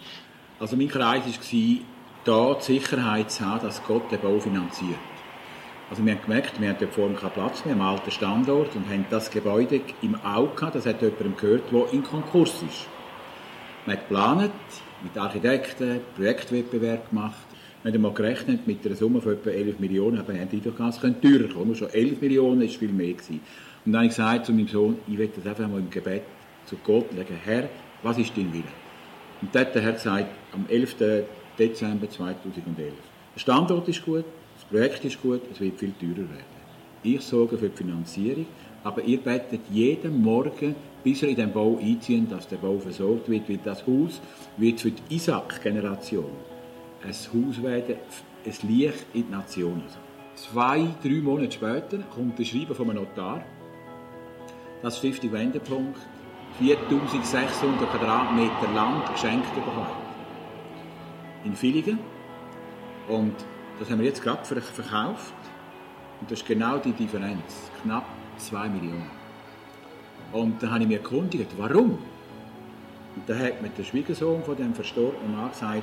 Also 0.58 0.76
mein 0.76 0.88
Kreis 0.88 1.24
war, 1.26 1.78
da 2.28 2.54
die 2.54 2.78
Sicherheit 2.78 3.30
zu 3.30 3.46
haben, 3.46 3.62
dass 3.62 3.82
Gott 3.84 4.12
den 4.12 4.20
Bau 4.20 4.38
finanziert. 4.38 4.98
Also 5.88 6.04
wir 6.04 6.12
haben 6.12 6.20
gemerkt, 6.22 6.60
wir 6.60 6.68
hatten 6.68 6.80
dort 6.80 6.92
vorne 6.92 7.14
keinen 7.14 7.30
Platz 7.30 7.64
mehr 7.64 7.74
am 7.74 7.80
alten 7.80 8.10
Standort 8.10 8.76
und 8.76 8.86
haben 8.90 9.06
das 9.08 9.30
Gebäude 9.30 9.80
im 10.02 10.14
Auge 10.22 10.54
gehabt, 10.54 10.74
das 10.74 10.84
hat 10.84 11.00
jemandem 11.00 11.36
gehört, 11.38 11.72
der 11.72 11.92
in 11.92 12.02
Konkurs 12.02 12.62
ist. 12.62 12.86
Man 13.86 13.96
hat 13.96 14.08
geplant, 14.08 14.52
mit 15.02 15.16
Architekten, 15.16 16.00
Projektwettbewerb 16.16 17.08
gemacht. 17.08 17.46
Wir 17.82 17.94
haben 17.94 18.02
mal 18.02 18.12
gerechnet 18.12 18.66
mit 18.66 18.84
einer 18.84 18.94
Summe 18.94 19.22
von 19.22 19.32
etwa 19.32 19.48
11 19.48 19.78
Millionen, 19.78 20.18
aber 20.18 20.34
wir 20.34 20.40
haben 20.42 20.50
Eindruck 20.52 20.80
es 20.80 21.00
könnte 21.00 21.20
teurer 21.22 21.48
kommen. 21.48 21.74
Schon 21.74 21.88
11 21.88 22.20
Millionen 22.20 22.60
ist 22.60 22.76
viel 22.76 22.92
mehr 22.92 23.14
gewesen. 23.14 23.40
Und 23.86 23.92
dann 23.92 24.00
habe 24.00 24.06
ich 24.10 24.16
gesagt 24.16 24.44
zu 24.44 24.52
meinem 24.52 24.68
Sohn, 24.68 24.98
ich 25.06 25.16
will 25.16 25.30
das 25.34 25.46
einfach 25.46 25.66
mal 25.66 25.78
im 25.78 25.88
Gebet 25.88 26.24
zu 26.66 26.76
Gott 26.84 27.10
legen. 27.12 27.38
Herr, 27.42 27.70
was 28.02 28.18
ist 28.18 28.36
dein 28.36 28.52
Wille? 28.52 28.64
Und 29.40 29.54
dort 29.54 29.68
hat 29.68 29.74
der 29.76 29.82
Herr 29.82 29.92
gesagt, 29.92 30.26
am 30.52 30.66
11. 30.68 30.96
Dezember 31.58 32.08
2011. 32.08 32.92
Der 33.34 33.40
Standort 33.40 33.88
ist 33.88 34.04
gut, 34.04 34.24
das 34.56 34.64
Projekt 34.64 35.04
ist 35.04 35.20
gut, 35.20 35.42
es 35.52 35.60
wird 35.60 35.78
viel 35.78 35.92
teurer 36.00 36.28
werden. 36.28 36.58
Ich 37.02 37.20
sorge 37.22 37.58
für 37.58 37.68
die 37.68 37.76
Finanzierung, 37.76 38.46
aber 38.84 39.02
ihr 39.02 39.18
betet 39.18 39.60
jeden 39.70 40.22
Morgen 40.22 40.74
bis 41.02 41.22
er 41.22 41.28
in 41.28 41.36
den 41.36 41.52
Bau 41.52 41.78
einziehen, 41.80 42.28
dass 42.28 42.48
der 42.48 42.56
Bau 42.56 42.78
versorgt 42.78 43.28
wird, 43.28 43.48
weil 43.48 43.58
das 43.64 43.86
Haus 43.86 44.20
wird 44.56 44.80
für 44.80 44.90
die 44.90 45.14
Isaac-Generation 45.14 46.30
ein 47.02 47.10
Haus 47.10 47.62
werden, 47.62 47.96
ein 48.44 48.68
Licht 48.68 49.06
in 49.14 49.26
die 49.26 49.30
Nation. 49.30 49.82
Also 49.84 49.98
zwei, 50.34 50.86
drei 51.02 51.20
Monate 51.20 51.52
später 51.52 51.98
kommt 52.14 52.38
ein 52.38 52.44
Schreiben 52.44 52.74
von 52.74 52.90
einem 52.90 53.04
Notar, 53.04 53.42
das 54.82 54.98
Stiftung 54.98 55.32
Wendepunkt 55.32 55.98
4600 56.58 57.90
Quadratmeter 57.90 58.72
Land 58.74 59.12
geschenkt 59.12 59.54
bekommen. 59.54 60.07
In 61.44 61.54
Villingen. 61.54 61.98
Und 63.08 63.34
das 63.78 63.90
haben 63.90 63.98
wir 63.98 64.06
jetzt 64.06 64.22
gerade 64.22 64.44
verkauft. 64.44 65.34
Und 66.20 66.30
das 66.30 66.40
ist 66.40 66.46
genau 66.46 66.78
die 66.78 66.92
Differenz. 66.92 67.70
Knapp 67.82 68.04
2 68.38 68.68
Millionen. 68.68 69.10
Und 70.32 70.62
dann 70.62 70.70
habe 70.70 70.82
ich 70.82 70.88
mich 70.88 70.98
erkundigt, 70.98 71.50
warum? 71.56 71.98
Und 73.16 73.28
dann 73.28 73.38
hat 73.38 73.62
mir 73.62 73.70
der 73.70 73.84
Schwiegersohn 73.84 74.42
von 74.42 74.56
dem 74.56 74.74
verstorbenen 74.74 75.34
Mann 75.34 75.50
gesagt, 75.50 75.82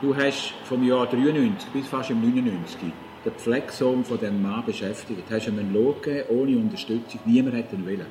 du 0.00 0.14
hast 0.14 0.54
vom 0.64 0.82
Jahr 0.84 1.06
93 1.06 1.70
bis 1.70 1.88
fast 1.88 2.10
im 2.10 2.20
99 2.20 2.92
den 3.24 3.32
Pflegesohn 3.32 4.04
von 4.04 4.18
dem 4.18 4.42
Mann 4.42 4.64
beschäftigt, 4.64 5.22
hast 5.30 5.48
ihm 5.48 5.58
einen 5.58 5.72
Lohn 5.72 5.94
gegeben, 6.00 6.28
ohne 6.28 6.56
Unterstützung, 6.58 7.20
niemand 7.24 7.56
hätte 7.56 7.76
ihn 7.76 7.86
wollen. 7.86 8.06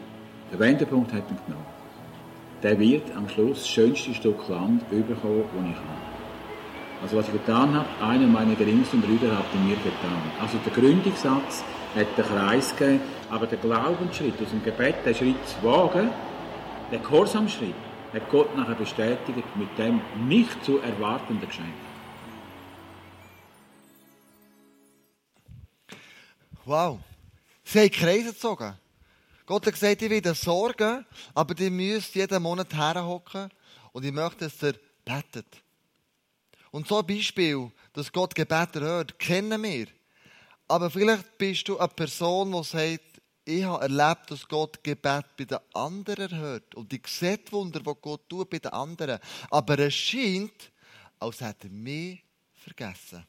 Der 0.52 0.60
Wendepunkt 0.60 1.14
hat 1.14 1.30
ihn 1.30 1.38
genommen. 1.46 1.66
Der 2.64 2.80
wird 2.80 3.16
am 3.16 3.30
Schluss 3.30 3.60
das 3.60 3.70
schönste 3.70 4.14
Stück 4.14 4.48
Land 4.48 4.90
bekommen, 4.90 5.44
das 5.56 5.66
ich 5.70 5.76
habe. 5.76 6.03
Also 7.04 7.18
was 7.18 7.28
ich 7.28 7.34
getan 7.34 7.74
habe, 7.74 7.90
einer 8.02 8.28
meiner 8.28 8.56
geringsten 8.56 9.02
Brüder 9.02 9.38
hat 9.38 9.54
in 9.54 9.68
mir 9.68 9.76
getan. 9.76 10.32
Also 10.40 10.58
der 10.60 10.72
Gründungssatz 10.72 11.62
hat 11.96 12.18
den 12.18 12.26
Kreis 12.26 12.74
gegeben, 12.74 13.02
aber 13.30 13.46
der 13.46 13.58
Glaubensschritt 13.58 14.42
aus 14.42 14.52
dem 14.52 14.64
Gebet, 14.64 14.96
der 15.06 15.14
Schritt 15.14 15.36
zu 15.46 15.68
wagen, 15.68 16.10
der 16.92 17.00
Gehorsamschritt, 17.00 17.76
hat 18.14 18.30
Gott 18.30 18.56
nachher 18.56 18.76
bestätigt 18.76 19.56
mit 19.58 19.78
dem 19.78 20.00
nicht 20.30 20.64
zu 20.64 20.78
erwartenden 20.78 21.46
Geschenk. 21.46 21.74
Wow. 26.64 27.00
Sie 27.66 27.80
haben 27.80 27.92
Kreise 27.92 28.32
gezogen. 28.32 28.76
Gott 29.46 29.66
hat 29.66 29.74
gesagt, 29.74 30.02
ich 30.02 30.10
will 30.10 30.36
sorgen, 30.36 31.06
aber 31.36 31.60
ihr 31.60 31.70
müsst 31.70 32.16
jeden 32.16 32.42
Monat 32.42 32.74
herhocken 32.74 33.50
und 33.92 34.06
ich 34.06 34.14
möchte, 34.14 34.46
dass 34.46 34.64
ihr 34.64 34.76
betet. 35.04 35.63
Und 36.74 36.88
so 36.88 36.98
ein 36.98 37.06
Beispiel, 37.06 37.72
dass 37.94 38.12
Gott 38.12 38.34
Gebete 38.34 38.80
hört, 38.82 39.20
kennen 39.20 39.62
wir. 39.62 39.86
Aber 40.68 40.90
vielleicht 40.90 41.38
bist 41.38 41.68
du 41.68 41.78
eine 41.78 41.88
Person, 41.88 42.52
die 42.52 42.64
sagt, 42.64 43.22
ich 43.46 43.64
habe 43.64 43.84
erlebt, 43.84 44.32
dass 44.32 44.48
Gott 44.48 44.84
Gebet 44.84 45.26
bei 45.38 45.46
den 45.46 45.60
anderen 45.76 46.36
hört. 46.36 46.74
Und 46.74 46.92
ich 46.92 47.06
sehe 47.06 47.38
die 47.38 47.52
Wunder, 47.52 47.80
die 47.80 47.94
Gott 48.02 48.28
tut 48.28 48.50
bei 48.50 48.58
den 48.58 48.72
anderen. 48.72 49.20
Aber 49.52 49.78
es 49.78 49.94
scheint, 49.94 50.72
als 51.20 51.42
hätte 51.42 51.68
er 51.68 51.74
mich 51.74 52.24
vergessen. 52.56 53.24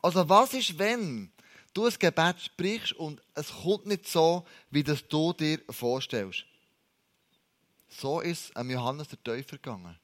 Also 0.00 0.28
was 0.28 0.54
ist, 0.54 0.78
wenn 0.78 1.32
du 1.74 1.86
ein 1.86 1.94
Gebet 1.98 2.40
sprichst 2.40 2.92
und 2.92 3.20
es 3.34 3.48
kommt 3.48 3.86
nicht 3.86 4.06
so, 4.06 4.46
wie 4.70 4.84
das 4.84 5.08
du 5.08 5.32
dir 5.32 5.58
vorstellst? 5.68 6.44
So 7.88 8.20
ist 8.20 8.52
es 8.54 8.68
Johannes 8.68 9.08
der 9.08 9.20
Täufer 9.24 9.56
gegangen. 9.56 9.99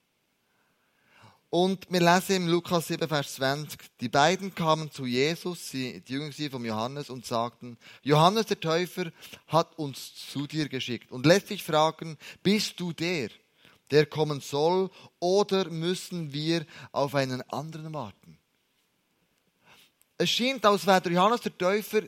Und 1.49 1.89
wir 1.89 2.01
lesen 2.01 2.35
im 2.35 2.47
Lukas 2.49 2.87
7, 2.87 3.07
Vers 3.07 3.35
20, 3.35 3.79
die 4.01 4.09
beiden 4.09 4.53
kamen 4.53 4.91
zu 4.91 5.05
Jesus, 5.05 5.69
die 5.71 6.01
Jünger 6.05 6.33
von 6.51 6.65
Johannes, 6.65 7.09
und 7.09 7.25
sagten, 7.25 7.77
Johannes 8.03 8.47
der 8.47 8.59
Täufer 8.59 9.13
hat 9.47 9.77
uns 9.79 10.13
zu 10.29 10.45
dir 10.45 10.67
geschickt 10.67 11.09
und 11.09 11.25
lässt 11.25 11.47
sich 11.47 11.63
fragen, 11.63 12.17
bist 12.43 12.77
du 12.81 12.91
der, 12.91 13.29
der 13.91 14.05
kommen 14.07 14.41
soll, 14.41 14.89
oder 15.19 15.69
müssen 15.69 16.33
wir 16.33 16.65
auf 16.91 17.15
einen 17.15 17.41
anderen 17.49 17.93
warten? 17.93 18.37
Es 20.17 20.29
scheint, 20.29 20.65
als 20.65 20.85
wäre 20.85 21.09
Johannes 21.09 21.41
der 21.41 21.57
Täufer 21.57 22.01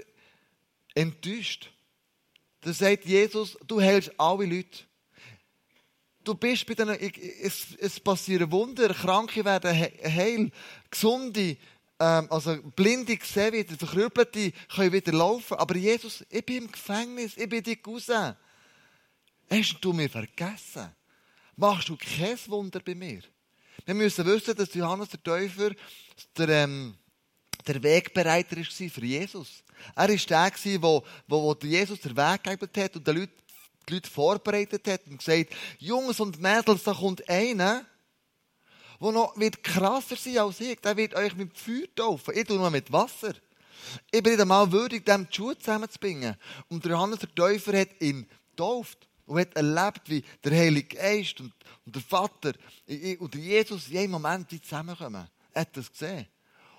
enttäuscht. 0.95 1.71
Da 2.59 2.73
sagt 2.73 3.05
Jesus, 3.05 3.57
du 3.65 3.79
hältst 3.79 4.11
alle 4.19 4.45
Leute 4.45 4.88
du 6.23 6.35
bist 6.35 6.65
bei 6.65 6.73
denen, 6.73 6.97
es, 7.41 7.67
es 7.79 7.99
passieren 7.99 8.51
Wunder, 8.51 8.93
Kranke 8.93 9.43
werden 9.43 9.73
heil, 9.73 10.51
Gesunde, 10.89 11.57
ähm, 11.99 12.27
also 12.29 12.57
Blinde 12.75 13.17
sehen 13.21 13.53
wieder, 13.53 13.75
Verkrüppelte 13.75 14.53
können 14.73 14.93
wieder 14.93 15.11
laufen. 15.11 15.57
Aber 15.57 15.75
Jesus, 15.75 16.23
ich 16.29 16.45
bin 16.45 16.63
im 16.63 16.71
Gefängnis, 16.71 17.35
ich 17.35 17.49
bin 17.49 17.63
dich 17.63 17.79
raus. 17.85 18.07
Hast 19.49 19.77
du 19.81 19.93
mich 19.93 20.11
vergessen? 20.11 20.89
Machst 21.55 21.89
du 21.89 21.97
kein 21.97 22.37
Wunder 22.47 22.79
bei 22.79 22.95
mir? 22.95 23.21
Wir 23.85 23.95
müssen 23.95 24.25
wissen, 24.25 24.55
dass 24.55 24.73
Johannes 24.73 25.09
der 25.09 25.23
Täufer 25.23 25.71
der, 26.37 26.49
ähm, 26.49 26.95
der 27.65 27.81
Wegbereiter 27.81 28.57
war 28.57 28.89
für 28.89 29.05
Jesus. 29.05 29.63
Er 29.95 30.07
war 30.07 30.15
der, 30.15 30.49
der, 30.49 31.03
wo 31.27 31.57
Jesus 31.63 31.99
den 31.99 32.15
Weg 32.15 32.43
gegeben 32.43 32.83
hat 32.83 32.95
und 32.95 33.07
den 33.07 33.15
Leuten 33.17 33.33
die 33.89 33.95
Leute 33.95 34.09
vorbereitet 34.09 34.87
hat 34.87 35.07
und 35.07 35.17
gesagt, 35.17 35.53
Jungs 35.79 36.19
und 36.19 36.39
Mädels, 36.41 36.83
da 36.83 36.93
kommt 36.93 37.27
einer, 37.29 37.85
der 39.01 39.11
noch 39.11 39.37
wird 39.37 39.63
krasser 39.63 40.15
sein 40.15 40.37
als 40.39 40.59
ich. 40.59 40.79
Der 40.81 40.97
wird 40.97 41.15
euch 41.15 41.35
mit 41.35 41.57
Feuer 41.57 41.85
taufen. 41.95 42.33
Ich 42.35 42.45
tue 42.45 42.57
nur 42.57 42.69
mit 42.69 42.91
Wasser. 42.91 43.33
Ich 44.11 44.21
bin 44.21 44.33
nicht 44.33 44.41
einmal 44.41 44.71
würdig, 44.71 45.05
dem 45.05 45.27
die 45.27 45.35
Schuhe 45.35 45.57
zusammenzubringen. 45.57 46.35
Und 46.67 46.83
der 46.83 46.91
Johannes 46.91 47.19
der 47.19 47.33
Täufer 47.33 47.79
hat 47.79 47.89
ihn 48.01 48.27
getauft 48.49 49.07
und 49.25 49.39
hat 49.39 49.55
erlebt, 49.55 50.01
wie 50.05 50.23
der 50.43 50.51
Heilige 50.51 50.97
Geist 50.97 51.39
und, 51.39 51.53
der 51.85 52.01
Vater 52.01 52.53
und 53.19 53.35
Jesus 53.35 53.87
in 53.87 53.93
jedem 53.93 54.11
Moment 54.11 54.49
zusammenkommen. 54.63 55.27
Er 55.53 55.61
hat 55.61 55.75
das 55.75 55.91
gesehen. 55.91 56.27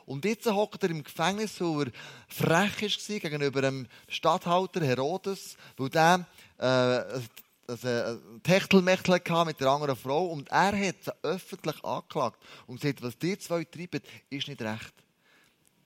Und 0.07 0.25
jetzt 0.25 0.47
hockt 0.47 0.83
er 0.83 0.91
im 0.91 1.05
Gefängnis, 1.05 1.61
weil 1.61 1.87
er 1.87 1.93
frech 2.29 2.83
war 2.83 3.19
gegenüber 3.21 3.63
dem 3.63 3.87
Stadthalter 4.09 4.85
Herodes, 4.85 5.57
weil 5.77 5.89
der 5.89 6.27
äh, 6.61 7.21
ein 7.69 8.43
Techtelmechtel 8.43 9.21
mit 9.45 9.61
der 9.61 9.69
anderen 9.69 9.97
Frau 9.97 10.27
und 10.27 10.49
er 10.51 10.77
hat 10.77 11.05
sie 11.05 11.13
öffentlich 11.23 11.85
angeklagt 11.85 12.41
und 12.67 12.81
gesagt, 12.81 13.03
was 13.03 13.19
die 13.19 13.39
zwei 13.39 13.65
treiben, 13.65 14.01
ist 14.29 14.49
nicht 14.49 14.61
recht. 14.61 14.95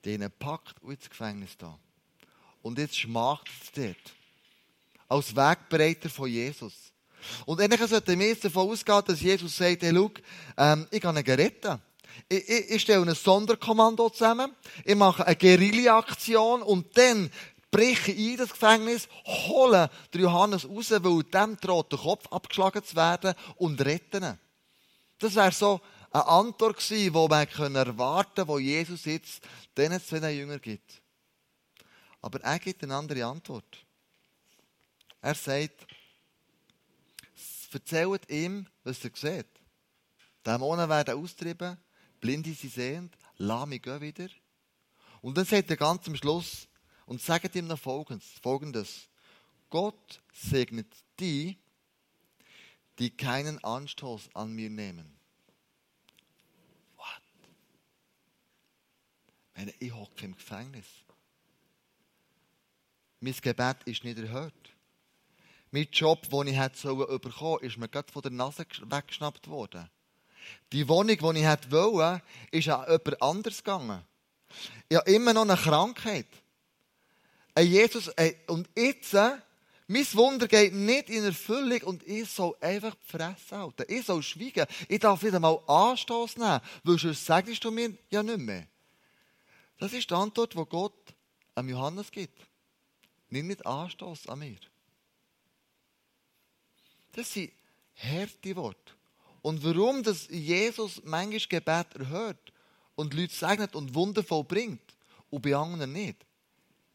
Denen 0.04 0.31
packt 0.38 0.83
und 0.83 0.93
ins 0.93 1.09
Gefängnis 1.09 1.57
da. 1.57 1.78
Und 2.62 2.78
jetzt 2.78 2.99
schmacht 2.99 3.49
es 3.62 3.73
dort. 3.73 4.14
Als 5.09 5.37
Wegbereiter 5.37 6.09
von 6.09 6.28
Jesus. 6.28 6.73
Und 7.47 7.61
eigentlich 7.61 7.88
sollten 7.88 8.19
wir 8.19 8.37
davon 8.37 8.71
ausgehen, 8.71 9.02
dass 9.07 9.21
Jesus 9.21 9.57
sagt, 9.57 9.83
hey, 9.83 9.93
schau, 9.95 10.11
ähm, 10.57 10.87
ich 10.90 11.00
kann 11.00 11.16
ihn 11.16 11.25
retten. 11.25 11.81
Ich, 12.28 12.49
ich, 12.49 12.71
ich 12.71 12.83
stelle 12.83 13.07
ein 13.07 13.14
Sonderkommando 13.14 14.09
zusammen, 14.11 14.54
ich 14.85 14.95
mache 14.95 15.26
eine 15.26 15.37
Guerilla-Aktion 15.37 16.62
und 16.62 16.97
dann 16.97 17.31
breche 17.75 18.12
ich 18.12 18.31
in 18.31 18.37
das 18.37 18.50
Gefängnis, 18.50 19.09
hole 19.25 19.90
den 20.12 20.21
Johannes 20.21 20.64
raus, 20.64 20.93
weil 20.93 21.25
dem 21.25 21.57
droht 21.57 21.90
der 21.90 21.99
Kopf 21.99 22.25
abgeschlagen 22.31 22.85
zu 22.85 22.95
werden 22.95 23.35
und 23.57 23.85
retten. 23.85 24.38
Das 25.19 25.35
wäre 25.35 25.50
so 25.50 25.81
eine 26.12 26.25
Antwort 26.25 26.76
gewesen, 26.76 27.04
die 27.04 27.11
man 27.11 27.75
erwarten 27.75 27.97
konnte, 27.97 28.47
wo 28.47 28.61
Jesus 28.61 29.07
jetzt 29.07 29.43
diesen 29.76 30.00
zwei 30.00 30.31
Jünger 30.31 30.61
gibt. 30.61 31.02
Aber 32.23 32.40
er 32.43 32.61
gibt 32.61 32.85
eine 32.85 32.95
andere 32.95 33.26
Antwort. 33.26 33.85
Er 35.21 35.35
sagt, 35.35 35.85
erzählt 37.73 38.31
ihm, 38.31 38.69
was 38.85 39.04
er 39.04 39.11
sieht. 39.14 39.47
Dämonen 40.47 40.88
werden 40.88 41.21
austrieben, 41.21 41.76
Blinde 42.21 42.52
sie 42.52 42.69
sehend, 42.69 43.16
Lahme 43.37 43.81
gehen 43.81 44.00
wieder. 44.00 44.28
Und 45.23 45.37
dann 45.37 45.45
sagt 45.45 45.71
er 45.71 45.76
ganz 45.76 46.07
am 46.07 46.14
Schluss, 46.14 46.69
und 47.06 47.20
sagt 47.20 47.54
ihm 47.54 47.66
noch 47.66 47.78
Folgendes. 47.78 49.08
Gott 49.70 50.23
segnet 50.32 50.92
die, 51.18 51.58
die 52.99 53.11
keinen 53.11 53.62
Anstoß 53.62 54.30
an 54.34 54.52
mir 54.52 54.70
nehmen. 54.70 55.18
What? 56.96 57.23
Ich 59.78 59.92
hocke 59.92 60.25
im 60.25 60.34
Gefängnis. 60.37 60.87
Mein 63.20 63.34
Gebet 63.40 63.78
ist 63.87 64.04
nicht 64.04 64.18
erhört. 64.18 64.54
Mein 65.70 65.88
Job, 65.90 66.28
den 66.30 66.46
ich 66.46 66.58
bekommen 66.58 67.32
sollen, 67.32 67.64
ist 67.64 67.78
mir 67.78 67.88
gerade 67.88 68.12
von 68.12 68.23
der 68.23 68.30
Nase 68.30 68.64
weggeschnappt 68.82 69.49
worden. 69.49 69.90
Die 70.73 70.87
Wohnung, 70.87 71.06
die 71.06 71.40
ich 71.40 71.70
wollen, 71.70 72.23
ist 72.50 72.68
an 72.68 72.87
jemand 72.88 73.23
anders 73.23 73.58
gegangen. 73.58 74.04
Ich 74.88 74.96
habe 74.96 75.11
immer 75.11 75.32
noch 75.32 75.42
eine 75.42 75.56
Krankheit. 75.56 76.28
Ein 77.54 77.66
Jesus, 77.68 78.08
ey, 78.08 78.37
und 78.49 78.68
jetzt, 78.75 79.14
äh, 79.14 79.38
mein 79.87 80.06
Wunder 80.14 80.49
geht 80.49 80.73
nicht 80.73 81.11
in 81.11 81.25
Erfüllung 81.25 81.82
und 81.82 82.06
ich 82.06 82.28
soll 82.30 82.56
einfach 82.61 82.94
die 82.94 83.16
Fresse 83.16 83.58
halten. 83.58 83.84
Ich 83.88 84.06
soll 84.06 84.23
schweigen. 84.23 84.66
Ich 84.88 84.99
darf 84.99 85.23
wieder 85.23 85.38
mal 85.38 85.61
Anstoß 85.66 86.38
nehmen, 86.38 86.61
weil 86.82 86.99
sonst 86.99 87.25
sagst 87.25 87.62
du 87.62 87.70
mir 87.70 87.96
ja 88.11 88.23
nicht 88.23 88.38
mehr. 88.38 88.66
Das 89.78 89.92
ist 89.92 90.11
die 90.11 90.14
Antwort, 90.14 90.54
die 90.54 90.64
Gott 90.64 91.14
am 91.54 91.68
Johannes 91.68 92.11
gibt. 92.11 92.46
Nimm 93.28 93.49
nicht 93.49 93.66
Anstoß 93.66 94.28
an 94.28 94.38
mir. 94.38 94.58
Das 97.12 97.32
sind 97.32 97.52
harte 97.96 98.56
Worte. 98.56 98.94
Und 99.42 99.62
warum 99.62 100.02
das 100.02 100.28
Jesus 100.28 101.02
manchmal 101.04 101.40
Gebet 101.40 101.94
erhört 101.94 102.52
und 102.94 103.12
Leute 103.12 103.34
segnet 103.34 103.75
und 103.76 103.94
Wunder 103.94 104.25
vollbringt 104.25 104.94
und 105.28 105.42
bei 105.42 105.54
anderen 105.54 105.92
nicht, 105.92 106.25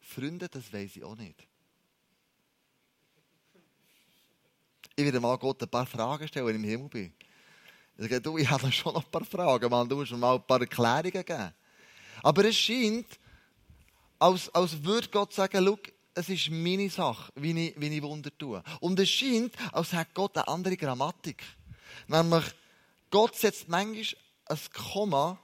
Freunde, 0.09 0.49
das 0.49 0.71
weiß 0.73 0.95
ich 0.95 1.03
auch 1.03 1.15
nicht. 1.15 1.47
Ich 4.95 5.05
werde 5.05 5.19
mal 5.19 5.37
Gott 5.37 5.61
ein 5.61 5.69
paar 5.69 5.85
Fragen 5.85 6.27
stellen, 6.27 6.47
wenn 6.47 6.55
ich 6.55 6.63
im 6.63 6.69
Himmel 6.69 6.89
bin. 6.89 7.13
Ich 7.95 8.03
sage, 8.03 8.19
du, 8.19 8.37
ich 8.37 8.49
habe 8.49 8.71
schon 8.71 8.93
noch 8.93 9.05
ein 9.05 9.11
paar 9.11 9.23
Fragen, 9.23 9.69
man. 9.69 9.87
Du 9.87 9.95
musst 9.95 10.11
mir 10.11 10.17
mal 10.17 10.35
ein 10.35 10.45
paar 10.45 10.59
Erklärungen 10.59 11.23
geben. 11.23 11.53
Aber 12.23 12.45
es 12.45 12.55
scheint, 12.55 13.19
als, 14.17 14.53
als 14.53 14.83
würde 14.83 15.07
Gott 15.09 15.33
sagen, 15.33 15.63
schau, 15.65 15.77
es 16.15 16.27
ist 16.27 16.49
meine 16.49 16.89
Sache, 16.89 17.31
wie 17.35 17.67
ich, 17.67 17.79
wie 17.79 17.95
ich 17.95 18.01
Wunder 18.01 18.35
tue. 18.37 18.61
Und 18.79 18.99
es 18.99 19.09
scheint, 19.09 19.53
als 19.71 19.93
hätte 19.93 20.11
Gott 20.13 20.35
eine 20.37 20.47
andere 20.47 20.75
Grammatik. 20.75 21.43
Nämlich, 22.07 22.45
Gott 23.09 23.35
setzt 23.35 23.69
manchmal 23.69 24.05
ein 24.45 24.59
Komma, 24.73 25.39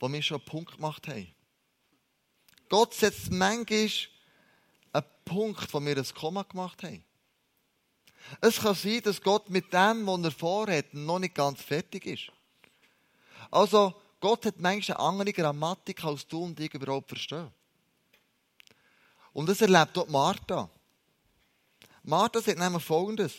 wo 0.00 0.12
wir 0.12 0.22
schon 0.22 0.38
einen 0.38 0.44
Punkt 0.44 0.76
gemacht 0.76 1.06
haben. 1.08 1.28
Gott 2.70 2.94
setzt 2.94 3.30
manchmal 3.30 3.90
einen 4.92 5.04
Punkt, 5.26 5.74
wo 5.74 5.84
wir 5.84 5.98
ein 5.98 6.14
Komma 6.14 6.44
gemacht 6.44 6.82
haben. 6.82 7.04
Es 8.40 8.60
kann 8.60 8.74
sein, 8.74 9.02
dass 9.02 9.20
Gott 9.20 9.50
mit 9.50 9.72
dem, 9.72 10.06
was 10.06 10.22
er 10.22 10.30
vorhat, 10.30 10.94
noch 10.94 11.18
nicht 11.18 11.34
ganz 11.34 11.60
fertig 11.60 12.06
ist. 12.06 12.32
Also, 13.50 14.00
Gott 14.20 14.46
hat 14.46 14.60
manchmal 14.60 14.98
eine 14.98 15.06
andere 15.08 15.32
Grammatik, 15.32 16.04
als 16.04 16.26
du 16.28 16.44
und 16.44 16.60
ich 16.60 16.72
überhaupt 16.72 17.08
verstehen. 17.08 17.50
Und 19.32 19.48
das 19.48 19.60
erlebt 19.60 19.90
dort 19.94 20.10
Martha. 20.10 20.70
Martha 22.04 22.40
sagt 22.40 22.58
nämlich 22.58 22.84
Folgendes. 22.84 23.34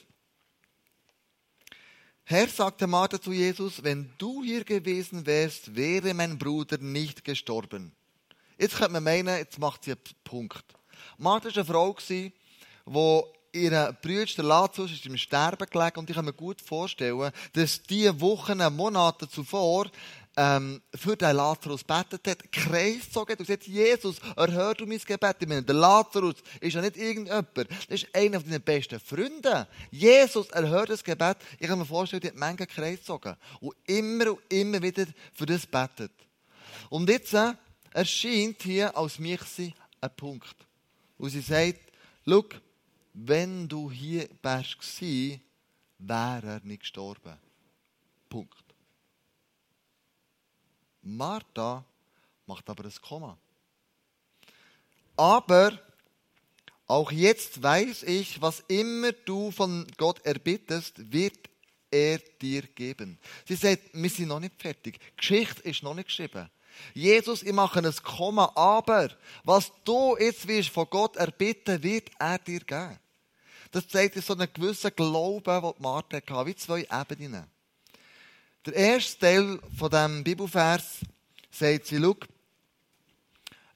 Herr, 2.25 2.47
sagte 2.47 2.85
Martha 2.85 3.21
zu 3.21 3.31
Jesus, 3.31 3.83
wenn 3.83 4.13
du 4.17 4.43
hier 4.43 4.63
gewesen 4.63 5.25
wärst, 5.25 5.75
wäre 5.75 6.13
mein 6.13 6.37
Bruder 6.37 6.77
nicht 6.77 7.23
gestorben. 7.23 7.93
Jetzt 8.61 8.75
könnte 8.75 8.93
man 8.93 9.03
meinen, 9.03 9.39
jetzt 9.39 9.57
macht 9.57 9.85
sie 9.85 9.93
einen 9.93 10.01
Punkt. 10.23 10.63
Martha 11.17 11.49
war 11.49 11.55
eine 11.55 11.65
Frau, 11.65 11.97
die 12.07 12.31
ihr 13.53 13.97
Bruder, 14.03 14.25
der 14.37 14.43
Lazarus, 14.43 14.91
ist 14.91 15.05
im 15.07 15.17
Sterben 15.17 15.67
gelegen 15.67 15.97
und 15.97 16.07
ich 16.11 16.15
kann 16.15 16.25
mir 16.25 16.33
gut 16.33 16.61
vorstellen, 16.61 17.31
dass 17.53 17.81
die 17.81 18.21
Wochen, 18.21 18.59
Monate 18.75 19.27
zuvor 19.27 19.89
ähm, 20.37 20.79
für 20.93 21.17
den 21.17 21.35
Lazarus 21.35 21.83
betet 21.83 22.27
hat, 22.27 22.51
Kreis 22.51 23.05
gezogen 23.05 23.31
hat 23.31 23.39
und 23.39 23.47
gesagt, 23.47 23.65
Jesus, 23.65 24.17
erhör 24.35 24.75
du 24.75 24.85
mein 24.85 24.99
Gebet. 24.99 25.37
Ich 25.39 25.47
meine, 25.47 25.63
der 25.63 25.75
Lazarus 25.75 26.35
ist 26.59 26.75
ja 26.75 26.81
nicht 26.81 26.97
irgendjemand, 26.97 27.47
das 27.55 27.67
ist 27.89 28.15
einer 28.15 28.41
deiner 28.41 28.59
besten 28.59 28.99
Freunde. 28.99 29.67
Jesus, 29.89 30.51
erhör 30.51 30.85
das 30.85 31.03
Gebet. 31.03 31.37
Ich 31.57 31.67
kann 31.67 31.79
mir 31.79 31.85
vorstellen, 31.85 32.21
die 32.21 32.27
hat 32.27 32.35
Menge 32.35 32.67
Kreis 32.67 32.99
gezogen 32.99 33.35
und 33.59 33.73
immer 33.87 34.33
und 34.33 34.39
immer 34.49 34.83
wieder 34.83 35.07
für 35.33 35.47
das 35.47 35.65
betet. 35.65 36.11
Und 36.91 37.09
jetzt 37.09 37.33
äh, 37.33 37.53
erscheint 37.93 38.61
hier 38.63 38.95
als 38.95 39.19
Michsi 39.19 39.73
ein 39.99 40.15
Punkt. 40.15 40.55
Und 41.17 41.29
sie 41.29 41.41
sagt, 41.41 41.91
schau, 42.25 42.45
wenn 43.13 43.67
du 43.67 43.91
hier 43.91 44.29
wärst 44.41 44.79
gewesen, 44.79 45.41
wäre 45.99 46.47
er 46.47 46.61
nicht 46.63 46.81
gestorben. 46.81 47.37
Punkt. 48.29 48.63
Martha 51.03 51.83
macht 52.45 52.69
aber 52.69 52.85
ein 52.85 52.93
Komma. 53.01 53.37
Aber 55.17 55.79
auch 56.87 57.11
jetzt 57.11 57.61
weiß 57.61 58.03
ich, 58.03 58.41
was 58.41 58.63
immer 58.67 59.11
du 59.11 59.51
von 59.51 59.87
Gott 59.97 60.25
erbittest, 60.25 61.11
wird 61.11 61.49
er 61.89 62.19
dir 62.19 62.63
geben. 62.63 63.19
Sie 63.47 63.55
sagt, 63.55 63.93
wir 63.93 64.09
sind 64.09 64.29
noch 64.29 64.39
nicht 64.39 64.59
fertig. 64.59 64.99
Die 64.99 65.17
Geschichte 65.17 65.61
ist 65.63 65.83
noch 65.83 65.93
nicht 65.93 66.07
geschrieben. 66.07 66.49
Jesus, 66.93 67.43
ich 67.43 67.53
mache 67.53 67.79
ein 67.79 67.95
Komma, 68.03 68.51
aber 68.55 69.09
was 69.43 69.71
du 69.83 70.17
jetzt 70.17 70.47
wirst 70.47 70.69
von 70.69 70.87
Gott 70.89 71.15
erbitten, 71.15 71.81
wird 71.83 72.09
er 72.19 72.37
dir 72.39 72.59
geben. 72.59 72.99
Das 73.71 73.87
zeigt 73.87 74.21
so 74.21 74.33
einen 74.33 74.51
gewissen 74.53 74.91
Glauben, 74.95 75.61
den 75.61 75.73
Martha 75.79 76.17
hatte, 76.17 76.45
wie 76.45 76.55
zwei 76.55 76.87
Ebenen. 76.91 77.45
Der 78.65 78.73
erste 78.73 79.19
Teil 79.19 79.59
von 79.77 79.89
diesem 79.89 80.23
Bibelvers 80.23 80.99
sagt 81.51 81.87
sie, 81.87 81.99
schau, 81.99 82.15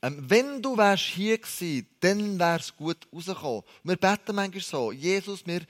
ähm, 0.05 0.23
wenn 0.29 0.61
du 0.61 0.77
wärst 0.77 1.03
hier 1.03 1.39
gewesen, 1.39 1.87
dann 1.99 2.37
wär's 2.37 2.75
gut 2.75 2.97
rausgekommen. 3.11 3.63
Wir 3.83 3.95
beten 3.95 4.35
manchmal 4.35 4.61
so, 4.61 4.91
Jesus, 4.91 5.47
wir 5.47 5.61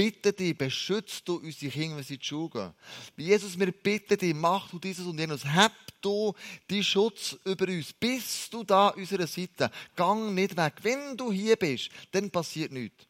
bitten 0.00 0.34
dich, 0.34 0.56
beschützt 0.56 1.28
du 1.28 1.36
unsere 1.36 1.70
Kinder, 1.70 1.98
wenn 1.98 2.02
sie 2.02 2.14
in 2.14 2.20
die 2.20 2.26
Schule 2.26 2.48
gehen. 2.48 2.72
Jesus, 3.18 3.58
wir 3.58 3.70
bitten 3.70 4.16
dich, 4.16 4.34
mach 4.34 4.70
du 4.70 4.78
dieses 4.78 5.04
und 5.04 5.18
jenes. 5.18 5.44
Hab 5.44 5.72
du 6.00 6.32
die 6.70 6.82
Schutz 6.82 7.36
über 7.44 7.68
uns. 7.68 7.92
Bist 7.92 8.50
du 8.54 8.64
da 8.64 8.88
an 8.88 8.98
unserer 8.98 9.26
Seite? 9.26 9.70
Gang 9.94 10.34
nicht 10.34 10.56
weg. 10.56 10.72
Wenn 10.80 11.18
du 11.18 11.30
hier 11.30 11.56
bist, 11.56 11.90
dann 12.12 12.30
passiert 12.30 12.72
nichts. 12.72 13.04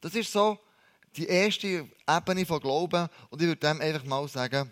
Das 0.00 0.14
ist 0.14 0.30
so 0.30 0.56
die 1.16 1.26
erste 1.26 1.88
Ebene 2.08 2.46
von 2.46 2.60
Glauben. 2.60 3.08
Und 3.30 3.42
ich 3.42 3.48
würde 3.48 3.66
dem 3.66 3.80
einfach 3.80 4.04
mal 4.04 4.28
sagen, 4.28 4.70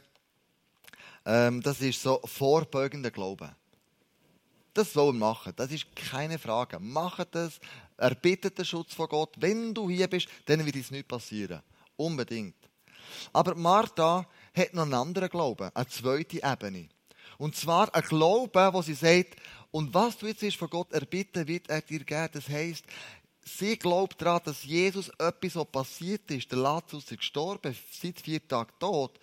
ähm, 1.26 1.60
das 1.62 1.80
ist 1.80 2.00
so 2.00 2.20
vorbeugender 2.24 3.10
Glauben. 3.10 3.50
Das 4.72 4.92
soll 4.92 5.12
man 5.12 5.30
machen. 5.30 5.52
Das 5.56 5.72
ist 5.72 5.96
keine 5.96 6.38
Frage. 6.38 6.78
Macht 6.78 7.34
das. 7.34 7.58
Erbittet 7.96 8.58
den 8.58 8.64
Schutz 8.64 8.94
von 8.94 9.08
Gott. 9.08 9.34
Wenn 9.38 9.72
du 9.72 9.88
hier 9.88 10.08
bist, 10.08 10.28
dann 10.46 10.64
wird 10.64 10.76
es 10.76 10.90
nicht 10.90 11.08
passieren. 11.08 11.62
Unbedingt. 11.96 12.56
Aber 13.32 13.54
Martha 13.54 14.26
hat 14.54 14.74
noch 14.74 14.82
einen 14.82 14.94
anderen 14.94 15.28
Glauben, 15.28 15.70
eine 15.74 15.88
zweite 15.88 16.40
Ebene. 16.42 16.88
Und 17.38 17.56
zwar 17.56 17.94
ein 17.94 18.02
Glauben, 18.02 18.72
wo 18.72 18.82
sie 18.82 18.94
sagt, 18.94 19.36
und 19.70 19.92
was 19.92 20.16
du 20.18 20.26
jetzt 20.26 20.56
von 20.56 20.70
Gott 20.70 20.92
erbitten, 20.92 21.48
wird 21.48 21.68
er 21.68 21.82
dir 21.82 22.04
geben. 22.04 22.28
Das 22.32 22.48
heisst, 22.48 22.84
sie 23.44 23.76
glaubt 23.76 24.20
daran, 24.20 24.40
dass 24.44 24.64
Jesus 24.64 25.08
etwas, 25.18 25.56
was 25.56 25.66
passiert 25.66 26.30
ist, 26.30 26.50
der 26.50 26.58
Lazarus 26.58 27.10
ist 27.10 27.18
gestorben, 27.18 27.76
seit 27.90 28.20
vier 28.20 28.46
Tagen 28.46 28.72
tot, 28.78 29.18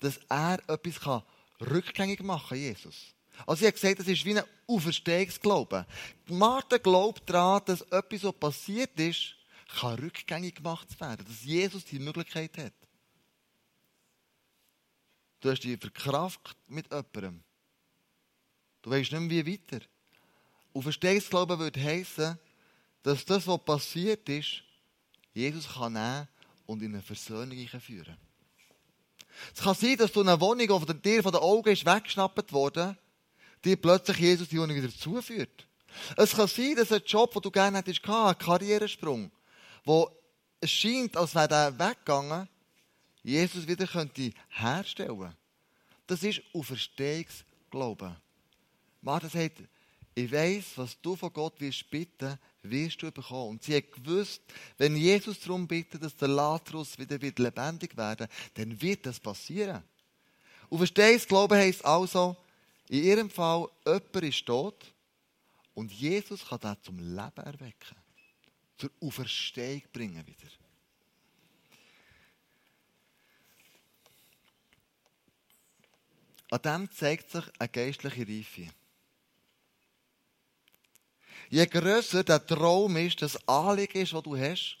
dass 0.00 0.18
er 0.28 0.58
etwas 0.68 1.00
kann 1.00 1.22
rückgängig 1.60 2.22
machen 2.22 2.48
kann, 2.48 2.58
Jesus. 2.58 3.15
Also 3.44 3.60
sie 3.60 3.66
hat 3.66 3.74
gesagt, 3.74 3.98
das 4.00 4.08
ist 4.08 4.24
wie 4.24 4.38
ein 4.38 4.44
Auferstehungsglauben. 4.66 5.84
Martha 6.26 6.78
glaubt 6.78 7.28
daran, 7.28 7.62
dass 7.66 7.82
etwas, 7.82 8.24
was 8.24 8.32
passiert 8.34 8.98
ist, 8.98 9.34
kann 9.78 9.98
rückgängig 9.98 10.56
gemacht 10.56 11.00
werden. 11.00 11.26
Dass 11.26 11.44
Jesus 11.44 11.84
die 11.84 11.98
Möglichkeit 11.98 12.56
hat. 12.56 12.72
Du 15.40 15.50
hast 15.50 15.60
dich 15.60 15.78
verkraft 15.78 16.56
mit 16.66 16.90
jemandem. 16.90 17.42
Du 18.82 18.90
weißt 18.90 19.12
nicht 19.12 19.20
mehr, 19.20 19.46
wie 19.46 19.52
weiter. 19.52 19.84
Und 20.72 20.82
Verstehungsglauben 20.82 21.58
würde 21.58 21.82
heißen, 21.82 22.38
dass 23.02 23.24
das, 23.24 23.46
was 23.46 23.64
passiert 23.64 24.28
ist, 24.28 24.62
Jesus 25.32 25.68
kann 25.68 25.92
nehmen 25.92 26.28
und 26.66 26.82
in 26.82 26.94
eine 26.94 27.02
Versöhnung 27.02 27.68
führen. 27.80 28.16
Es 29.54 29.62
kann 29.62 29.74
sein, 29.74 29.96
dass 29.96 30.12
du 30.12 30.20
eine 30.20 30.40
Wohnung, 30.40 30.86
die 30.86 31.02
dir 31.02 31.22
von 31.22 31.32
den 31.32 31.40
Augen 31.40 31.68
ist 31.68 31.84
weggeschnappt 31.84 32.52
worden, 32.52 32.96
dir 33.64 33.76
plötzlich 33.76 34.18
Jesus 34.18 34.48
die 34.48 34.56
wieder 34.56 34.94
zuführt. 34.94 35.66
Es 36.16 36.32
kann 36.32 36.48
sein, 36.48 36.76
dass 36.76 36.92
ein 36.92 37.02
Job, 37.06 37.32
den 37.32 37.42
du 37.42 37.50
gerne 37.50 37.78
hättest, 37.78 38.06
ein 38.08 38.38
Karrieresprung, 38.38 39.30
wo 39.84 40.10
es 40.60 40.70
scheint, 40.70 41.16
als 41.16 41.34
wäre 41.34 41.48
der 41.48 41.78
weggegangen, 41.78 42.48
Jesus 43.22 43.66
wieder 43.66 43.86
könnte 43.86 44.32
herstellen. 44.48 45.34
Das 46.06 46.22
ist 46.22 46.42
Auferstehungsglauben. 46.52 48.16
Martha 49.02 49.28
sagt, 49.28 49.62
ich 50.14 50.32
weiß, 50.32 50.64
was 50.76 51.00
du 51.00 51.16
von 51.16 51.32
Gott 51.32 51.60
wirst 51.60 51.90
bitten, 51.90 52.38
wirst 52.62 53.02
du 53.02 53.10
bekommen. 53.10 53.50
Und 53.50 53.62
sie 53.62 53.76
hat 53.76 53.92
gewusst, 53.92 54.40
wenn 54.78 54.96
Jesus 54.96 55.40
darum 55.40 55.66
bittet, 55.66 56.02
dass 56.02 56.16
der 56.16 56.28
Lazarus 56.28 56.98
wieder, 56.98 57.18
lebendig 57.18 57.96
werden 57.96 58.26
dann 58.54 58.80
wird 58.80 59.04
das 59.06 59.20
passieren. 59.20 59.82
Und 60.68 60.78
verstehst, 60.78 61.28
Glauben 61.28 61.58
heisst 61.58 61.84
also, 61.84 62.36
in 62.88 63.04
ihrem 63.04 63.30
Fall, 63.30 63.68
jemand 63.84 64.16
ist 64.16 64.46
tot 64.46 64.94
und 65.74 65.92
Jesus 65.92 66.46
kann 66.46 66.60
das 66.60 66.80
zum 66.82 66.98
Leben 66.98 67.44
erwecken. 67.44 67.96
Zur 68.78 68.90
Auferstehung 69.00 69.82
bringen 69.92 70.26
wieder. 70.26 70.48
An 76.50 76.62
dem 76.62 76.90
zeigt 76.92 77.30
sich 77.30 77.44
eine 77.58 77.68
geistliche 77.68 78.26
Reife. 78.26 78.72
Je 81.48 81.66
grösser 81.66 82.24
der 82.24 82.44
Traum 82.44 82.96
ist, 82.96 83.20
das 83.22 83.36
Anliegen 83.48 83.98
ist, 84.02 84.12
das 84.12 84.22
du 84.22 84.36
hast, 84.36 84.78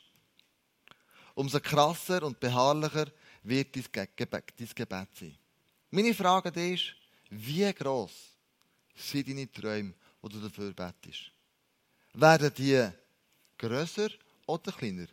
umso 1.34 1.60
krasser 1.60 2.22
und 2.22 2.38
beharrlicher 2.40 3.06
wird 3.42 3.76
dein 3.92 4.08
Gebet 4.16 4.54
sein. 5.14 5.36
Meine 5.90 6.14
Frage 6.14 6.72
ist, 6.72 6.94
wie 7.30 7.72
groß 7.72 8.12
sind 8.94 9.28
deine 9.28 9.50
Träume, 9.50 9.94
die 10.22 10.28
du 10.28 10.40
dafür 10.40 10.72
betest? 10.72 11.30
Werden 12.14 12.52
die 12.56 12.88
grösser 13.58 14.08
oder 14.46 14.72
kleiner? 14.72 15.06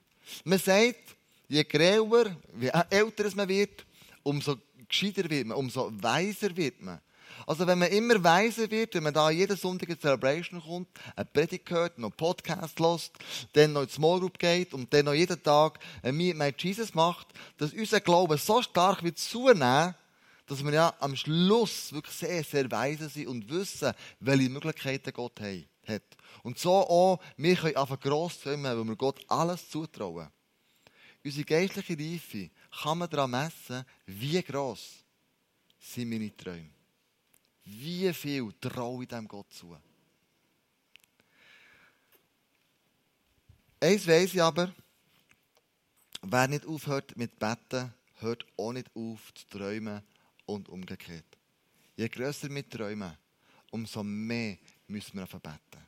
Man 0.44 0.60
sagt, 0.60 1.16
je 1.48 1.64
grauer, 1.64 2.36
je 2.60 2.72
älter 2.90 3.36
man 3.36 3.48
wird, 3.48 3.86
umso 4.24 4.58
gescheiter 4.88 5.30
wird 5.30 5.48
man, 5.48 5.58
umso 5.58 5.92
weiser 6.02 6.56
wird 6.56 6.82
man. 6.82 7.02
Also 7.46 7.68
wenn 7.68 7.80
man 7.80 7.90
immer 7.90 8.24
weiser 8.24 8.70
wird, 8.70 8.94
wenn 8.96 9.04
man 9.04 9.14
da 9.14 9.30
jeden 9.30 9.58
Sonntag 9.58 9.90
in 9.90 10.00
Celebration 10.00 10.62
kommt, 10.62 10.88
eine 11.16 11.26
Predigt 11.26 11.70
hört, 11.72 11.98
noch 11.98 12.10
einen 12.10 12.18
Podcast 12.18 12.80
hört, 12.80 13.12
dann 13.54 13.74
noch 13.74 13.82
ins 13.82 13.94
Small 13.94 14.20
Group 14.20 14.40
geht 14.40 14.74
und 14.74 14.94
dann 14.94 15.06
noch 15.06 15.14
jeden 15.14 15.42
Tag 15.42 15.80
ein 16.02 16.16
Meet 16.16 16.62
Jesus 16.62 16.94
macht, 16.94 17.28
dass 17.58 17.74
unser 17.74 18.00
Glaube 18.00 18.38
so 18.38 18.62
stark 18.62 19.04
wird 19.04 19.18
zunehmen, 19.18 19.96
dass 20.46 20.64
wir 20.64 20.74
ja 20.74 20.94
am 21.00 21.16
Schluss 21.16 21.94
wirklich 21.94 22.16
sehr, 22.16 22.44
sehr 22.44 22.70
weise 22.70 23.10
sind 23.10 23.28
und 23.28 23.50
wissen, 23.50 23.94
welche 24.20 24.50
Möglichkeiten 24.50 25.14
Gott 25.14 25.40
hat. 25.40 26.04
Und 26.44 26.60
so 26.60 26.74
auch, 26.74 27.20
wir 27.38 27.56
können 27.56 27.76
einfach 27.76 28.00
gross 28.00 28.42
träumen, 28.42 28.78
weil 28.78 28.84
wir 28.84 28.96
Gott 28.96 29.24
alles 29.30 29.70
zutrauen. 29.70 30.30
Unsere 31.24 31.46
geistliche 31.46 31.98
Reife 31.98 32.50
kann 32.82 32.98
man 32.98 33.10
daran 33.10 33.32
messen, 33.32 33.86
wie 34.06 34.42
gross 34.42 35.06
sind 35.80 36.10
meine 36.10 36.36
Träume. 36.36 36.70
Wie 37.64 38.12
viel 38.14 38.52
traue 38.60 39.04
ich 39.04 39.10
dem 39.10 39.28
Gott 39.28 39.52
zu? 39.54 39.78
Eins 43.80 44.08
weiss 44.08 44.34
ich 44.34 44.42
aber, 44.42 44.74
wer 46.22 46.48
nicht 46.50 46.66
aufhört 46.66 47.16
mit 47.16 47.40
Betten, 47.40 47.94
hört 48.20 48.46
auch 48.58 48.74
nicht 48.74 48.90
auf 48.94 49.34
zu 49.34 49.48
träumen 49.48 50.04
und 50.46 50.70
umgekehrt. 50.70 51.38
Je 51.96 52.08
grösser 52.10 52.50
wir 52.50 52.68
träumen, 52.68 53.18
umso 53.72 54.04
mehr 54.04 54.58
müssen 54.88 55.18
wir 55.18 55.28
beten 55.28 55.84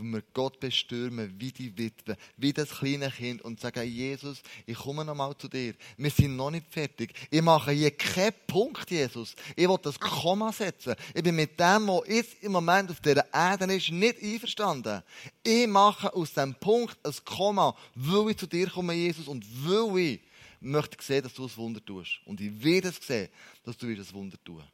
wenn 0.00 0.12
wir 0.12 0.22
Gott 0.32 0.60
bestürmen, 0.60 1.34
wie 1.38 1.52
die 1.52 1.76
Witwe, 1.76 2.16
wie 2.36 2.52
das 2.52 2.70
kleine 2.70 3.10
Kind 3.10 3.42
und 3.42 3.60
sagen, 3.60 3.86
Jesus, 3.86 4.42
ich 4.66 4.76
komme 4.76 5.04
nochmal 5.04 5.36
zu 5.36 5.48
dir. 5.48 5.74
Wir 5.96 6.10
sind 6.10 6.36
noch 6.36 6.50
nicht 6.50 6.66
fertig. 6.70 7.12
Ich 7.30 7.42
mache 7.42 7.72
hier 7.72 7.90
keinen 7.90 8.32
Punkt, 8.46 8.90
Jesus. 8.90 9.34
Ich 9.56 9.68
will 9.68 9.78
das 9.82 9.98
Komma 9.98 10.52
setzen. 10.52 10.94
Ich 11.14 11.22
bin 11.22 11.36
mit 11.36 11.58
dem, 11.58 11.88
was 11.88 12.08
jetzt 12.08 12.42
im 12.42 12.52
Moment 12.52 12.90
auf 12.90 13.00
dieser 13.00 13.32
Erde 13.32 13.74
ist, 13.74 13.90
nicht 13.90 14.22
einverstanden. 14.22 15.02
Ich 15.42 15.66
mache 15.66 16.14
aus 16.14 16.30
diesem 16.30 16.54
Punkt 16.54 16.96
ein 17.04 17.14
Komma, 17.24 17.76
weil 17.94 18.30
ich 18.30 18.38
zu 18.38 18.46
dir 18.46 18.70
komme, 18.70 18.94
Jesus, 18.94 19.28
und 19.28 19.44
weil 19.64 19.98
ich 19.98 20.20
möchte 20.60 21.02
sehen, 21.02 21.22
dass 21.22 21.34
du 21.34 21.44
ein 21.44 21.56
Wunder 21.56 21.84
tust. 21.84 22.20
Und 22.26 22.40
ich 22.40 22.62
will 22.62 22.84
es 22.84 22.96
sehen, 22.96 23.30
dass 23.64 23.76
du 23.76 23.86
ein 23.86 24.12
Wunder 24.12 24.38
tust. 24.44 24.66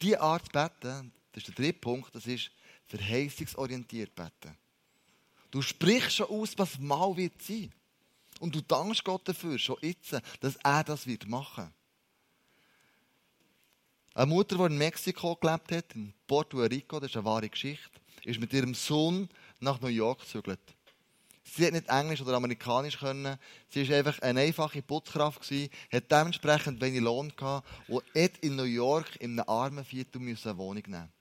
Die 0.00 0.16
Art 0.16 0.46
zu 0.46 0.52
beten, 0.52 1.12
das 1.32 1.42
ist 1.42 1.48
der 1.48 1.54
dritte 1.54 1.78
Punkt, 1.78 2.14
das 2.14 2.26
ist, 2.26 2.50
verheißungsorientiert 2.86 4.14
beten. 4.14 4.56
Du 5.50 5.62
sprichst 5.62 6.16
schon 6.16 6.26
aus, 6.26 6.56
was 6.56 6.78
mal 6.78 7.16
wird 7.16 7.40
sein. 7.42 7.72
Und 8.40 8.54
du 8.54 8.60
dankst 8.60 9.04
Gott 9.04 9.28
dafür, 9.28 9.58
schon 9.58 9.76
jetzt, 9.82 10.16
dass 10.40 10.56
er 10.56 10.82
das 10.82 11.06
wird 11.06 11.28
machen. 11.28 11.72
Eine 14.14 14.26
Mutter, 14.26 14.56
die 14.56 14.64
in 14.64 14.78
Mexiko 14.78 15.36
gelebt 15.36 15.72
hat, 15.72 15.94
in 15.94 16.12
Puerto 16.26 16.58
Rico, 16.58 17.00
das 17.00 17.10
ist 17.10 17.16
eine 17.16 17.24
wahre 17.24 17.48
Geschichte, 17.48 18.00
ist 18.24 18.40
mit 18.40 18.52
ihrem 18.52 18.74
Sohn 18.74 19.28
nach 19.60 19.80
New 19.80 19.88
York 19.88 20.20
gezügelt. 20.20 20.60
Sie 21.44 21.66
hat 21.66 21.72
nicht 21.72 21.88
Englisch 21.88 22.20
oder 22.22 22.34
Amerikanisch 22.34 22.98
können. 22.98 23.36
Sie 23.68 23.88
war 23.88 23.98
einfach 23.98 24.20
eine 24.20 24.40
einfache 24.40 24.82
Putzkraft 24.82 25.42
gewesen, 25.42 25.70
hat 25.92 26.10
dementsprechend 26.10 26.80
wenig 26.80 27.00
Lohn 27.00 27.32
gehabt 27.36 27.68
und 27.88 28.04
hat 28.14 28.38
in 28.40 28.56
New 28.56 28.62
York 28.62 29.16
in 29.20 29.38
einem 29.38 29.48
armen 29.48 29.84
Viertel 29.84 30.20
eine 30.20 30.58
Wohnung 30.58 30.84
nehmen 30.86 31.12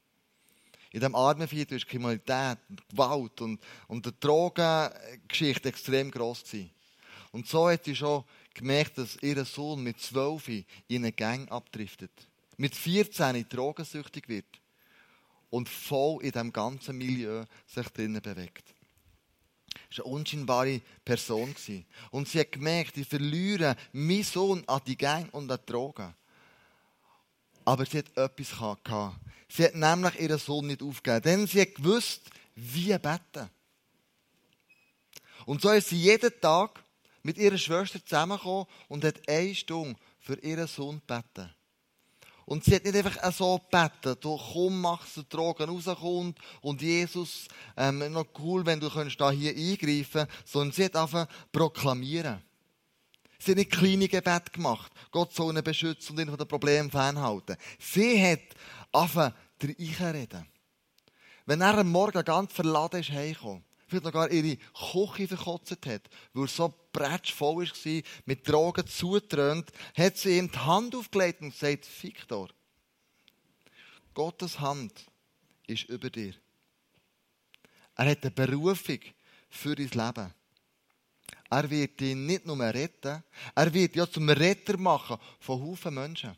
in 0.91 0.99
diesem 0.99 1.15
Armenviertel 1.15 1.79
war 1.79 1.87
Kriminalität 1.87 2.57
und 2.69 2.89
Gewalt 2.89 3.41
und, 3.41 3.61
und 3.87 4.05
die 4.05 4.11
Drogengeschichte 4.19 5.69
extrem 5.69 6.11
gross 6.11 6.43
gewesen. 6.43 6.69
Und 7.31 7.47
so 7.47 7.69
hat 7.69 7.85
sie 7.85 7.95
schon 7.95 8.25
gemerkt, 8.53 8.97
dass 8.97 9.17
ihr 9.21 9.43
Sohn 9.45 9.83
mit 9.83 10.01
12 10.01 10.49
in 10.49 10.65
eine 10.89 11.13
Gang 11.13 11.49
abdriftet. 11.49 12.11
Mit 12.57 12.75
14 12.75 13.47
drogensüchtig 13.47 14.27
wird. 14.27 14.45
Und 15.49 15.69
voll 15.69 16.23
in 16.23 16.31
diesem 16.31 16.51
ganzen 16.51 16.97
Milieu 16.97 17.45
sich 17.65 17.87
drinnen 17.89 18.21
bewegt. 18.21 18.75
Das 19.89 19.99
war 19.99 20.05
eine 20.05 20.15
unscheinbare 20.15 20.81
Person. 21.03 21.55
Und 22.11 22.27
sie 22.27 22.39
hat 22.39 22.51
gemerkt, 22.51 22.97
ich 22.97 23.07
verliere 23.07 23.75
meinen 23.91 24.23
Sohn 24.23 24.63
an 24.67 24.81
die 24.85 24.97
Gang 24.97 25.33
und 25.33 25.51
an 25.51 25.59
die 25.65 25.71
Drogen. 25.71 26.15
Aber 27.65 27.85
sie 27.85 27.99
hat 27.99 28.17
etwas 28.17 28.51
gehabt. 28.51 29.19
Sie 29.49 29.65
hat 29.65 29.75
nämlich 29.75 30.19
ihren 30.19 30.39
Sohn 30.39 30.67
nicht 30.67 30.81
aufgegeben, 30.81 31.23
denn 31.23 31.47
sie 31.47 31.61
hat 31.61 31.75
gewusst, 31.75 32.21
wie 32.55 32.97
beten. 32.97 33.49
Und 35.45 35.61
so 35.61 35.71
ist 35.71 35.89
sie 35.89 35.97
jeden 35.97 36.31
Tag 36.39 36.83
mit 37.23 37.37
ihrer 37.37 37.57
Schwester 37.57 38.03
zusammengekommen 38.03 38.65
und 38.87 39.03
hat 39.03 39.27
eine 39.27 39.55
Stunde 39.55 39.99
für 40.19 40.35
ihren 40.39 40.67
Sohn 40.67 41.01
gebeten. 41.05 41.53
Und 42.51 42.65
sie 42.65 42.75
hat 42.75 42.83
nicht 42.83 42.97
einfach 42.97 43.31
so 43.31 43.61
gebeten, 43.71 44.19
du 44.19 44.37
komm, 44.37 44.81
machst 44.81 45.15
du 45.15 45.23
Drogen 45.23 45.69
rauskommt 45.69 46.37
und 46.59 46.81
Jesus, 46.81 47.47
ähm, 47.77 47.99
noch 48.11 48.25
cool, 48.39 48.65
wenn 48.65 48.77
du 48.77 48.89
da 48.89 49.31
hier 49.31 49.55
eingreifen 49.55 50.27
sondern 50.43 50.73
sie 50.73 50.83
hat 50.83 50.97
einfach 50.97 51.27
proklamieren. 51.49 52.43
Sie 53.39 53.51
hat 53.51 53.57
nicht 53.57 53.71
kleine 53.71 54.09
Gebete 54.09 54.51
gemacht. 54.51 54.91
Gott 55.11 55.33
soll 55.33 55.55
ihn 55.55 55.63
beschützen 55.63 56.11
und 56.11 56.21
ihn 56.23 56.27
von 56.27 56.37
den 56.37 56.47
Problemen 56.49 56.91
fernhalten. 56.91 57.55
Sie 57.79 58.21
hat 58.21 58.41
anfangen, 58.91 59.33
reden. 59.63 60.45
Wenn 61.45 61.61
er 61.61 61.77
am 61.77 61.89
Morgen 61.89 62.21
ganz 62.21 62.51
verladen 62.51 62.99
ist, 62.99 63.11
heimgekommen, 63.11 63.63
vielleicht 63.91 64.05
noch 64.05 64.13
gar 64.13 64.31
ihre 64.31 64.57
Küche 64.57 65.27
verkotzt 65.27 65.85
hat, 65.85 66.09
weil 66.33 66.45
er 66.45 66.47
so 66.47 66.73
voll 66.93 67.67
war, 67.67 68.01
mit 68.25 68.47
Drogen 68.47 68.87
zutrönt, 68.87 69.71
hat 69.95 70.17
sie 70.17 70.37
ihm 70.37 70.49
die 70.49 70.57
Hand 70.57 70.95
aufgelegt 70.95 71.41
und 71.41 71.51
gesagt, 71.51 71.87
Victor, 72.01 72.49
Gottes 74.13 74.59
Hand 74.59 74.93
ist 75.67 75.83
über 75.89 76.09
dir. 76.09 76.33
Er 77.95 78.11
hat 78.11 78.23
eine 78.23 78.31
Berufung 78.31 78.99
für 79.49 79.75
dein 79.75 79.89
Leben. 79.89 80.33
Er 81.49 81.69
wird 81.69 81.99
dich 81.99 82.15
nicht 82.15 82.45
nur 82.45 82.59
retten, 82.59 83.23
er 83.55 83.73
wird 83.73 83.91
dich 83.91 83.95
ja 83.97 84.09
zum 84.09 84.29
Retter 84.29 84.77
machen 84.77 85.17
von 85.39 85.61
Haufen 85.61 85.93
Menschen. 85.93 86.35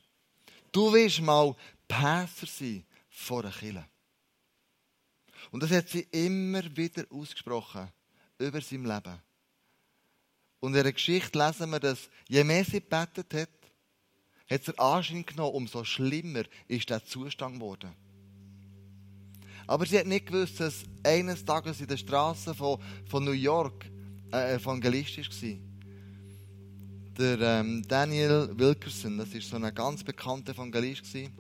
Du 0.72 0.92
wirst 0.92 1.22
mal 1.22 1.56
Pässer 1.88 2.48
sein 2.48 2.86
vor 3.10 3.44
einer 3.44 3.52
Kille. 3.52 3.86
Und 5.52 5.64
das 5.64 5.72
hat 5.72 5.90
sie 5.90 6.08
immer 6.12 6.64
wieder 6.76 7.06
ausgesprochen 7.10 7.90
über 8.38 8.62
sein 8.62 8.84
Leben. 8.84 9.22
Und 10.60 10.76
in 10.76 10.84
der 10.84 10.94
Geschichte 10.94 11.38
lesen 11.38 11.70
wir, 11.72 11.80
dass 11.80 12.10
je 12.30 12.44
mehr 12.44 12.64
sie 12.64 12.80
gebetet 12.80 13.34
hat, 13.34 13.50
hat 14.50 14.68
es 14.68 14.80
Anschein 14.80 15.26
genommen, 15.26 15.56
umso 15.56 15.84
schlimmer 15.84 16.44
ist 16.68 16.90
der 16.90 17.04
Zustand 17.04 17.56
geworden. 17.56 17.92
Aber 19.68 19.86
sie 19.86 20.00
hat 20.00 20.08
nicht 20.08 20.28
gewusst, 20.28 20.60
dass 20.60 20.84
eines 21.04 21.44
Tages 21.46 21.80
in 21.82 21.88
der 21.88 21.98
Straße 21.98 22.54
von, 22.54 22.80
von 23.08 23.24
New 23.24 23.32
York 23.32 23.86
ein 24.32 24.56
Evangelist 24.56 25.18
war. 25.18 25.58
Der 27.18 27.40
ähm, 27.42 27.84
Daniel 27.88 28.50
Wilkerson, 28.54 29.18
das 29.18 29.30
ist 29.30 29.50
so 29.50 29.56
ein 29.56 29.76
ganz 29.76 30.04
bekannter 30.04 30.54
Evangelist, 30.54 31.04
gewesen, 31.04 31.34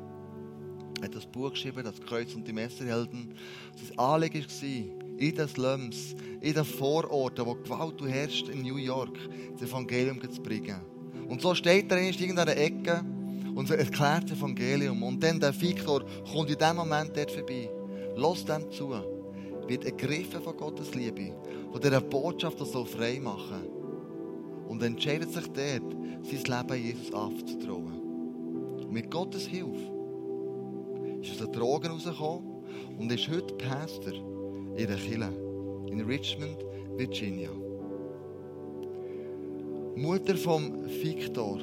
hat 1.03 1.15
das 1.15 1.25
Buch 1.25 1.51
geschrieben, 1.51 1.83
das 1.83 2.01
Kreuz 2.01 2.33
und 2.33 2.47
die 2.47 2.53
Messerhelden. 2.53 3.35
Sein 3.75 3.99
Anliegen 3.99 4.43
war, 4.43 5.19
in 5.19 5.35
den 5.35 5.47
Slums, 5.47 6.15
in 6.41 6.53
den 6.53 6.65
Vororten, 6.65 7.45
wo 7.45 7.55
Gewalt 7.55 8.01
herrscht 8.05 8.49
in 8.49 8.61
New 8.61 8.77
York, 8.77 9.17
das 9.53 9.69
Evangelium 9.69 10.19
zu 10.21 10.41
bringen. 10.41 10.81
Und 11.27 11.41
so 11.41 11.53
steht 11.53 11.91
er 11.91 11.99
in 11.99 12.13
irgendeiner 12.13 12.57
Ecke 12.57 13.03
und 13.55 13.69
erklärt 13.69 14.29
das 14.29 14.37
Evangelium. 14.37 15.03
Und 15.03 15.21
dann 15.23 15.39
der 15.39 15.59
Victor 15.59 16.03
kommt 16.31 16.49
in 16.49 16.57
dem 16.57 16.75
Moment 16.75 17.15
dort 17.15 17.31
vorbei. 17.31 17.69
Lass 18.15 18.45
dem 18.45 18.71
zu. 18.71 18.93
Wird 19.67 19.85
ergriffen 19.85 20.41
von 20.41 20.57
Gottes 20.57 20.93
Liebe, 20.93 21.33
von 21.71 21.79
dieser 21.79 22.01
Botschaft, 22.01 22.59
die 22.59 22.65
so 22.65 22.83
frei 22.83 23.19
machen 23.21 23.63
Und 24.67 24.83
entscheidet 24.83 25.31
sich 25.31 25.47
dort, 25.47 25.95
sein 26.23 26.67
Leben 26.67 26.85
Jesus 26.85 27.13
aufzutrauen. 27.13 28.01
Und 28.81 28.91
mit 28.91 29.09
Gottes 29.09 29.45
Hilfe 29.45 29.92
ist 31.29 31.41
aus 31.41 31.51
den 31.51 31.51
Drogen 31.51 31.91
rausgekommen 31.91 32.63
und 32.97 33.11
ist 33.11 33.27
heute 33.29 33.53
Pastor 33.55 34.13
in 34.75 34.87
der 34.87 34.97
Kirche 34.97 35.29
in 35.87 36.01
Richmond, 36.01 36.57
Virginia. 36.97 37.49
Mutter 39.95 40.35
von 40.35 40.85
Victor 40.85 41.59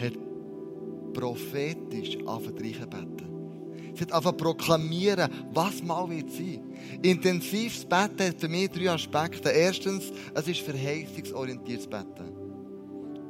hat 0.00 0.14
prophetisch 1.12 2.18
angefangen 2.26 3.28
Sie 3.98 4.04
hat 4.04 4.12
angefangen 4.12 4.36
proklamieren, 4.36 5.30
was 5.52 5.82
mal 5.82 6.08
wird 6.08 6.30
sein. 6.30 6.60
Intensives 7.02 7.84
Betten 7.84 8.28
hat 8.28 8.40
für 8.40 8.48
mich 8.48 8.70
drei 8.70 8.90
Aspekte. 8.90 9.48
Erstens, 9.48 10.12
es 10.34 10.46
ist 10.46 10.60
verheißungsorientiertes 10.60 11.88
Betten. 11.88 12.32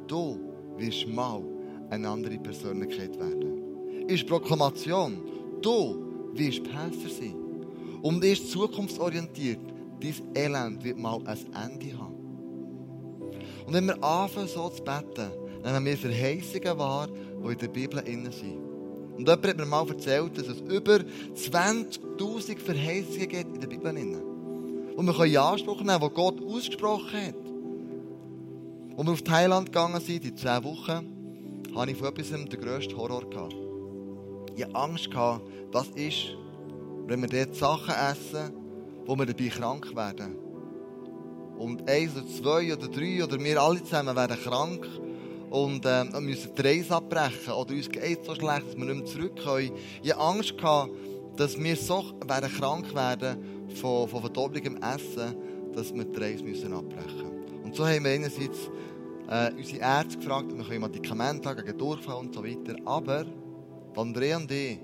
Du 0.07 0.39
wirst 0.77 1.07
mal 1.07 1.43
eine 1.89 2.07
andere 2.07 2.37
Persönlichkeit 2.37 3.19
werden. 3.19 3.58
Ist 4.09 4.25
Proklamation. 4.25 5.21
Du 5.61 6.31
wirst 6.33 6.63
Pässer 6.63 7.09
sein. 7.09 7.35
Und 8.01 8.25
ist 8.25 8.49
zukunftsorientiert. 8.49 9.59
Dein 10.01 10.35
Elend 10.35 10.83
wird 10.83 10.97
mal 10.97 11.19
ein 11.25 11.37
Ende 11.53 11.95
haben. 11.95 12.15
Und 13.67 13.73
wenn 13.73 13.85
wir 13.85 14.03
anfangen, 14.03 14.47
so 14.47 14.67
zu 14.69 14.81
beten, 14.81 15.29
dann 15.61 15.73
haben 15.75 15.85
wir 15.85 15.95
Verheißungen 15.95 16.79
wahr, 16.79 17.07
die 17.07 17.51
in 17.51 17.57
der 17.59 17.67
Bibel 17.67 17.99
innen 17.99 18.31
sind. 18.31 18.57
Und 19.15 19.27
jemand 19.27 19.45
hat 19.45 19.57
mir 19.57 19.65
mal 19.67 19.87
erzählt, 19.87 20.35
dass 20.39 20.47
es 20.47 20.61
über 20.61 21.01
20.000 21.35 22.57
Verheißungen 22.57 23.29
gibt 23.29 23.53
in 23.53 23.61
der 23.61 23.67
Bibel. 23.67 24.23
Und 24.95 25.05
wir 25.05 25.13
können 25.13 25.37
Anspruch 25.37 25.83
nehmen, 25.83 26.01
die 26.01 26.09
Gott 26.15 26.43
ausgesprochen 26.43 27.27
hat. 27.27 27.35
Als 28.97 29.05
wir 29.05 29.13
auf 29.13 29.21
Thailand 29.21 29.67
gegangen 29.67 30.01
sind, 30.01 30.25
in 30.25 30.35
10 30.35 30.63
Wochen, 30.63 31.69
hatte 31.75 31.91
ich 31.91 31.97
von 31.97 32.07
etwas 32.07 32.29
den 32.29 32.49
grössten 32.49 32.97
Horror. 32.97 33.29
Gehabt. 33.29 33.68
Ich 34.59 34.65
hatte 34.65 34.75
Angst, 34.75 35.09
gehabt, 35.09 35.41
was 35.71 35.87
ist, 35.95 36.35
wenn 37.07 37.21
wir 37.21 37.29
dort 37.29 37.55
Sachen 37.55 37.93
essen, 37.93 38.53
wo 39.05 39.15
wir 39.15 39.25
dabei 39.25 39.47
krank 39.47 39.95
werden. 39.95 40.35
Und 41.57 41.89
eins 41.89 42.11
oder 42.17 42.27
zwei 42.27 42.73
oder 42.73 42.89
drei 42.89 43.23
oder 43.23 43.39
wir 43.39 43.61
alle 43.61 43.81
zusammen 43.81 44.13
werden 44.17 44.37
krank 44.43 44.85
und 45.49 45.85
äh, 45.85 46.03
müssen 46.19 46.53
die 46.55 46.61
Reise 46.61 46.93
abbrechen 46.93 47.53
oder 47.53 47.73
uns 47.73 47.89
geht 47.89 48.25
so 48.25 48.35
schlecht, 48.35 48.67
dass 48.67 48.75
wir 48.75 48.83
nicht 48.83 48.95
mehr 48.97 49.05
zurück 49.05 49.39
können. 49.41 49.71
Ich 50.03 50.11
hatte 50.11 50.21
Angst, 50.21 50.57
gehabt, 50.57 50.91
dass 51.37 51.57
wir 51.57 51.77
so 51.77 52.03
werden 52.27 52.51
krank 52.51 52.93
werden 52.93 53.69
von, 53.75 54.09
von 54.09 54.19
verdoppeltem 54.19 54.75
Essen, 54.83 55.37
dass 55.73 55.93
wir 55.93 56.03
die 56.03 56.19
Reise 56.19 56.43
müssen 56.43 56.73
abbrechen 56.73 57.15
müssen. 57.15 57.63
Und 57.63 57.75
so 57.77 57.87
haben 57.87 58.03
wir 58.03 58.11
einerseits 58.11 58.69
äh, 59.29 59.53
unsere 59.53 59.79
Ärzte 59.79 60.17
gefragt, 60.17 60.51
wir 60.53 60.65
können 60.65 60.81
Medikamente 60.81 61.47
haben 61.47 61.63
gegen 61.63 61.77
Durchfall 61.77 62.17
und 62.17 62.35
so 62.35 62.43
weiter. 62.43 62.75
Aber 62.83 63.25
André 63.95 64.35
und 64.35 64.51
ich 64.51 64.79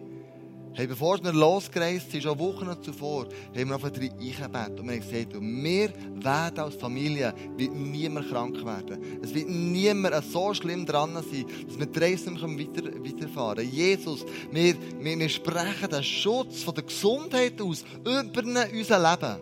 Hey, 0.77 0.87
bevor 0.87 1.23
wir 1.23 1.31
losgereist 1.31 2.11
sind, 2.11 2.23
schon 2.23 2.37
Wochen 2.37 2.67
zuvor, 2.81 3.27
haben 3.55 3.69
wir 3.69 3.75
auf 3.77 3.83
drei 3.83 4.11
eingebettet 4.11 4.77
und 4.77 4.89
wir 4.89 4.95
haben 4.95 5.09
gesagt, 5.09 5.33
wir 5.41 5.89
werden 6.21 6.59
als 6.59 6.75
Familie 6.75 7.33
wird 7.55 7.73
niemand 7.73 8.29
krank 8.29 8.57
werden. 8.65 9.01
Es 9.23 9.33
wird 9.33 9.47
niemand 9.47 10.21
so 10.25 10.53
schlimm 10.53 10.85
dran 10.85 11.13
sein, 11.13 11.45
dass 11.65 11.79
wir 11.79 11.85
die 11.85 11.97
Reise 11.99 12.29
nicht 12.29 12.43
weiter, 12.43 12.91
weiterfahren 12.93 13.55
können. 13.55 13.71
Jesus, 13.71 14.25
wir, 14.51 14.75
wir, 14.99 15.17
wir 15.17 15.29
sprechen 15.29 15.89
den 15.89 16.03
Schutz 16.03 16.63
von 16.63 16.75
der 16.75 16.83
Gesundheit 16.83 17.61
aus 17.61 17.85
über 18.01 18.43
unser 18.73 18.99
Leben. 18.99 19.37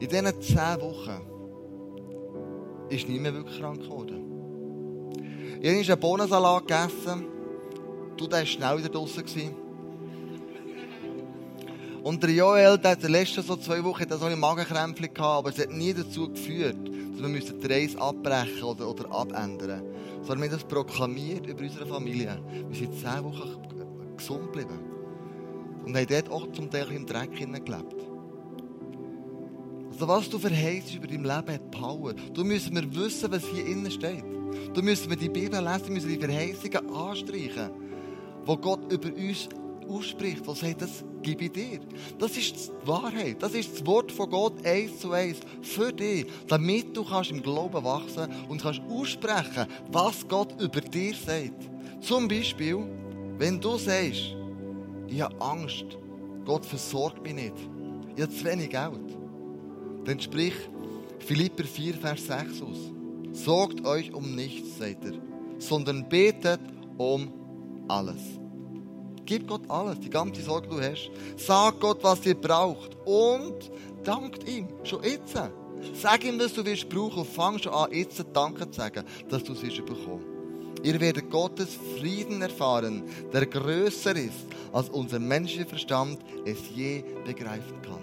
In 0.00 0.08
diesen 0.08 0.42
zehn 0.42 0.80
Wochen 0.80 1.20
ist 2.88 3.08
niemand 3.08 3.36
wirklich 3.36 3.60
krank 3.60 3.82
geworden. 3.82 4.35
Ich 5.60 5.90
habe 5.90 5.92
einen 5.92 6.00
Bohnensalat 6.00 6.66
gegessen 6.66 7.36
Du, 8.16 8.26
der 8.26 8.38
war 8.38 8.46
schnell 8.46 8.78
wieder 8.78 8.88
draußen. 8.88 9.24
Und 12.02 12.22
der 12.22 12.30
Joel, 12.30 12.78
der 12.78 12.92
hat 12.92 13.02
die 13.02 13.08
letzten 13.08 13.42
so 13.42 13.56
zwei 13.56 13.82
Wochen 13.84 14.04
so 14.08 14.24
eine 14.24 14.36
Magenkrämpfe 14.36 15.08
gehabt, 15.08 15.20
aber 15.20 15.50
es 15.50 15.58
hat 15.58 15.70
nie 15.70 15.92
dazu 15.92 16.28
geführt, 16.30 16.76
dass 16.86 17.32
wir 17.32 17.40
die 17.40 17.66
Reise 17.66 18.00
abbrechen 18.00 18.62
oder, 18.62 18.88
oder 18.88 19.10
abändern 19.10 19.82
Sondern 20.22 20.42
wir 20.42 20.50
haben 20.50 20.58
das 20.58 20.64
proklamiert 20.64 21.46
über 21.46 21.62
unsere 21.62 21.86
Familie. 21.86 22.38
Wir 22.68 22.78
sind 22.78 22.94
zehn 22.94 23.24
Wochen 23.24 24.16
gesund 24.16 24.52
geblieben. 24.52 24.78
Und 25.84 25.96
haben 25.96 26.06
dort 26.06 26.30
auch 26.30 26.52
zum 26.52 26.70
Teil 26.70 26.90
im 26.92 27.06
Dreck 27.06 27.34
gelebt. 27.34 27.96
Also 29.90 30.08
was 30.08 30.28
du 30.28 30.38
verheißt 30.38 30.94
über 30.94 31.06
dein 31.06 31.22
Leben 31.22 31.52
hat 31.54 31.70
Power. 31.70 32.14
Du 32.32 32.44
müssen 32.44 32.74
wir 32.74 32.94
wissen, 32.94 33.30
was 33.30 33.44
hier 33.46 33.66
innen 33.66 33.90
steht. 33.90 34.35
Du 34.74 34.82
müssen 34.82 35.10
wir 35.10 35.16
die 35.16 35.28
Bibel 35.28 35.62
lesen, 35.62 35.92
müssen 35.92 36.08
die 36.08 36.18
Verheißungen 36.18 36.94
anstreichen 36.94 37.70
wo 38.46 38.56
Gott 38.56 38.92
über 38.92 39.08
uns 39.08 39.48
ausspricht, 39.88 40.46
was 40.46 40.60
sagt, 40.60 40.82
das 40.82 41.04
gebe 41.22 41.44
ich 41.44 41.52
dir. 41.52 41.80
Das 42.18 42.36
ist 42.36 42.68
die 42.68 42.88
Wahrheit. 42.88 43.42
Das 43.42 43.54
ist 43.54 43.72
das 43.74 43.86
Wort 43.86 44.10
von 44.10 44.30
Gott 44.30 44.64
eins 44.64 45.00
zu 45.00 45.12
eins 45.12 45.38
für 45.62 45.92
dich, 45.92 46.26
damit 46.48 46.96
du 46.96 47.04
kannst 47.04 47.30
im 47.30 47.42
Glauben 47.42 47.84
wachsen 47.84 48.28
und 48.48 48.62
kannst 48.62 48.80
aussprechen, 48.88 49.66
was 49.90 50.26
Gott 50.26 50.60
über 50.60 50.80
dir 50.80 51.14
sagt. 51.14 51.70
Zum 52.00 52.28
Beispiel, 52.28 52.78
wenn 53.38 53.60
du 53.60 53.76
sagst, 53.76 54.36
ich 55.08 55.20
habe 55.20 55.40
Angst, 55.40 55.84
Gott 56.44 56.64
versorgt 56.64 57.22
mich 57.22 57.34
nicht, 57.34 57.54
ich 58.14 58.22
habe 58.22 58.32
zu 58.32 58.44
wenig 58.44 58.70
Geld, 58.70 59.16
dann 60.04 60.20
sprich 60.20 60.54
Philipper 61.18 61.64
4, 61.64 61.94
Vers 61.94 62.26
6 62.26 62.62
aus. 62.62 62.95
Sorgt 63.36 63.84
euch 63.84 64.14
um 64.14 64.34
nichts, 64.34 64.78
sagt 64.78 65.04
er, 65.04 65.12
sondern 65.58 66.08
betet 66.08 66.60
um 66.96 67.30
alles. 67.86 68.22
Gib 69.26 69.46
Gott 69.46 69.68
alles, 69.68 70.00
die 70.00 70.08
ganze 70.08 70.40
Sorge, 70.40 70.68
die 70.68 70.76
du 70.76 70.82
hast. 70.82 71.10
Sag 71.36 71.78
Gott, 71.80 72.02
was 72.02 72.24
ihr 72.24 72.34
braucht 72.34 72.96
und 73.04 73.70
dankt 74.04 74.48
ihm. 74.48 74.68
Schon 74.84 75.02
jetzt. 75.02 75.34
Sag 75.94 76.24
ihm, 76.24 76.38
was 76.38 76.54
du 76.54 76.64
wirst 76.64 76.88
brauchen 76.88 77.18
und 77.18 77.28
fang 77.28 77.58
schon 77.58 77.74
an, 77.74 77.92
jetzt 77.92 78.24
Danke 78.32 78.70
zu 78.70 78.80
sagen, 78.80 79.04
dass 79.28 79.44
du 79.44 79.52
es 79.52 79.60
bekommen. 79.60 80.24
Ihr 80.82 80.98
werdet 81.00 81.30
Gottes 81.30 81.78
Frieden 81.98 82.40
erfahren, 82.40 83.02
der 83.32 83.44
größer 83.44 84.16
ist, 84.16 84.46
als 84.72 84.88
unser 84.88 85.18
menschlicher 85.18 85.68
Verstand 85.68 86.18
es 86.44 86.58
je 86.74 87.04
begreifen 87.24 87.82
kann. 87.82 88.00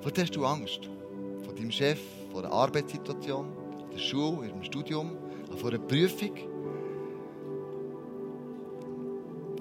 Vor 0.00 0.12
hast 0.16 0.36
du 0.36 0.44
Angst? 0.44 0.88
Vor 1.44 1.54
deinem 1.54 1.72
Chef, 1.72 1.98
vor 2.30 2.42
der 2.42 2.52
Arbeitssituation, 2.52 3.46
der 3.92 3.98
Schule, 3.98 4.48
im 4.48 4.62
Studium, 4.62 5.12
vor 5.56 5.70
einer 5.70 5.78
Prüfung? 5.78 6.32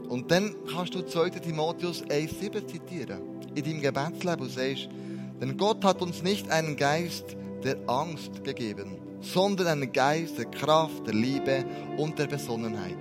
Und 0.09 0.31
dann 0.31 0.55
kannst 0.73 0.95
du 0.95 1.01
2. 1.01 1.29
Timotheus 1.31 2.03
1,7 2.03 2.65
zitieren. 2.67 3.21
In 3.55 3.63
deinem 3.63 3.81
Gebetsleben 3.81 4.41
und 4.41 4.51
sagst, 4.51 4.89
denn 5.41 5.57
Gott 5.57 5.83
hat 5.83 6.01
uns 6.01 6.23
nicht 6.23 6.49
einen 6.49 6.75
Geist 6.75 7.35
der 7.63 7.77
Angst 7.87 8.43
gegeben, 8.43 8.97
sondern 9.21 9.67
einen 9.67 9.91
Geist 9.91 10.37
der 10.37 10.45
Kraft, 10.45 11.05
der 11.05 11.13
Liebe 11.13 11.65
und 11.97 12.17
der 12.17 12.27
Besonnenheit. 12.27 12.97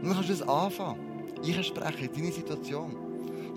Und 0.00 0.08
dann 0.08 0.14
kannst 0.14 0.28
du 0.28 0.32
es 0.32 0.42
anfangen. 0.42 1.00
Ich 1.44 1.66
spreche 1.66 2.08
deine 2.08 2.32
Situation. 2.32 3.07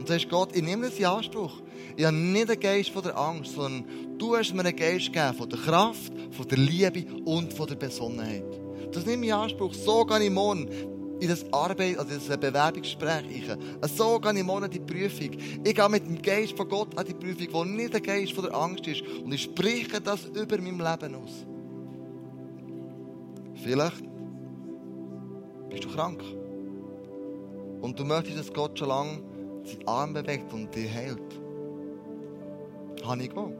Und 0.01 0.07
sagst, 0.07 0.29
Gott, 0.29 0.55
ich 0.55 0.63
nehme 0.63 0.87
das 0.87 0.97
in 0.97 1.05
Anspruch. 1.05 1.61
Ich 1.95 2.03
habe 2.03 2.17
nicht 2.17 2.49
einen 2.49 2.59
Geist 2.59 2.89
von 2.89 3.03
der 3.03 3.15
Angst, 3.15 3.53
sondern 3.53 3.85
du 4.17 4.35
hast 4.35 4.51
mir 4.51 4.65
einen 4.65 4.75
Geist 4.75 5.13
gegeben 5.13 5.35
von 5.35 5.47
der 5.47 5.59
Kraft, 5.59 6.11
von 6.31 6.47
der 6.47 6.57
Liebe 6.57 7.05
und 7.23 7.53
von 7.53 7.67
der 7.67 7.75
Besonnenheit. 7.75 8.43
Das 8.93 9.05
nehme 9.05 9.25
ich 9.25 9.29
in 9.29 9.35
Anspruch. 9.35 9.75
So 9.75 10.03
gehe 10.03 10.23
ich 10.23 10.31
morgen 10.31 10.67
in 11.19 11.27
das 11.27 11.45
Arbeit, 11.53 11.99
also 11.99 12.15
das 12.15 12.35
Bewerbungsgespräch. 12.35 13.43
So 13.95 14.19
gehe 14.19 14.39
ich 14.39 14.43
morgen 14.43 14.63
an 14.63 14.71
die 14.71 14.79
Prüfung. 14.79 15.37
Ich 15.63 15.75
gehe 15.75 15.89
mit 15.89 16.03
dem 16.07 16.19
Geist 16.19 16.57
von 16.57 16.67
Gott 16.67 16.97
an 16.97 17.05
die 17.05 17.13
Prüfung, 17.13 17.47
wo 17.51 17.63
nicht 17.63 17.93
der 17.93 18.01
Geist 18.01 18.33
von 18.33 18.45
der 18.45 18.55
Angst 18.55 18.87
ist. 18.87 19.03
Und 19.03 19.31
ich 19.31 19.43
spreche 19.43 20.01
das 20.01 20.25
über 20.25 20.57
mein 20.57 20.79
Leben 20.79 21.13
aus. 21.13 21.45
Vielleicht 23.63 24.03
bist 25.69 25.83
du 25.83 25.89
krank. 25.89 26.23
Und 27.81 27.99
du 27.99 28.03
möchtest, 28.03 28.39
dass 28.39 28.51
Gott 28.51 28.79
schon 28.79 28.87
lange 28.87 29.30
seinen 29.63 29.87
Arm 29.87 30.13
bewegt 30.13 30.51
und 30.53 30.73
dich 30.75 30.93
heilt. 30.93 31.21
Habe 33.03 33.23
ich 33.23 33.29
gemacht. 33.29 33.53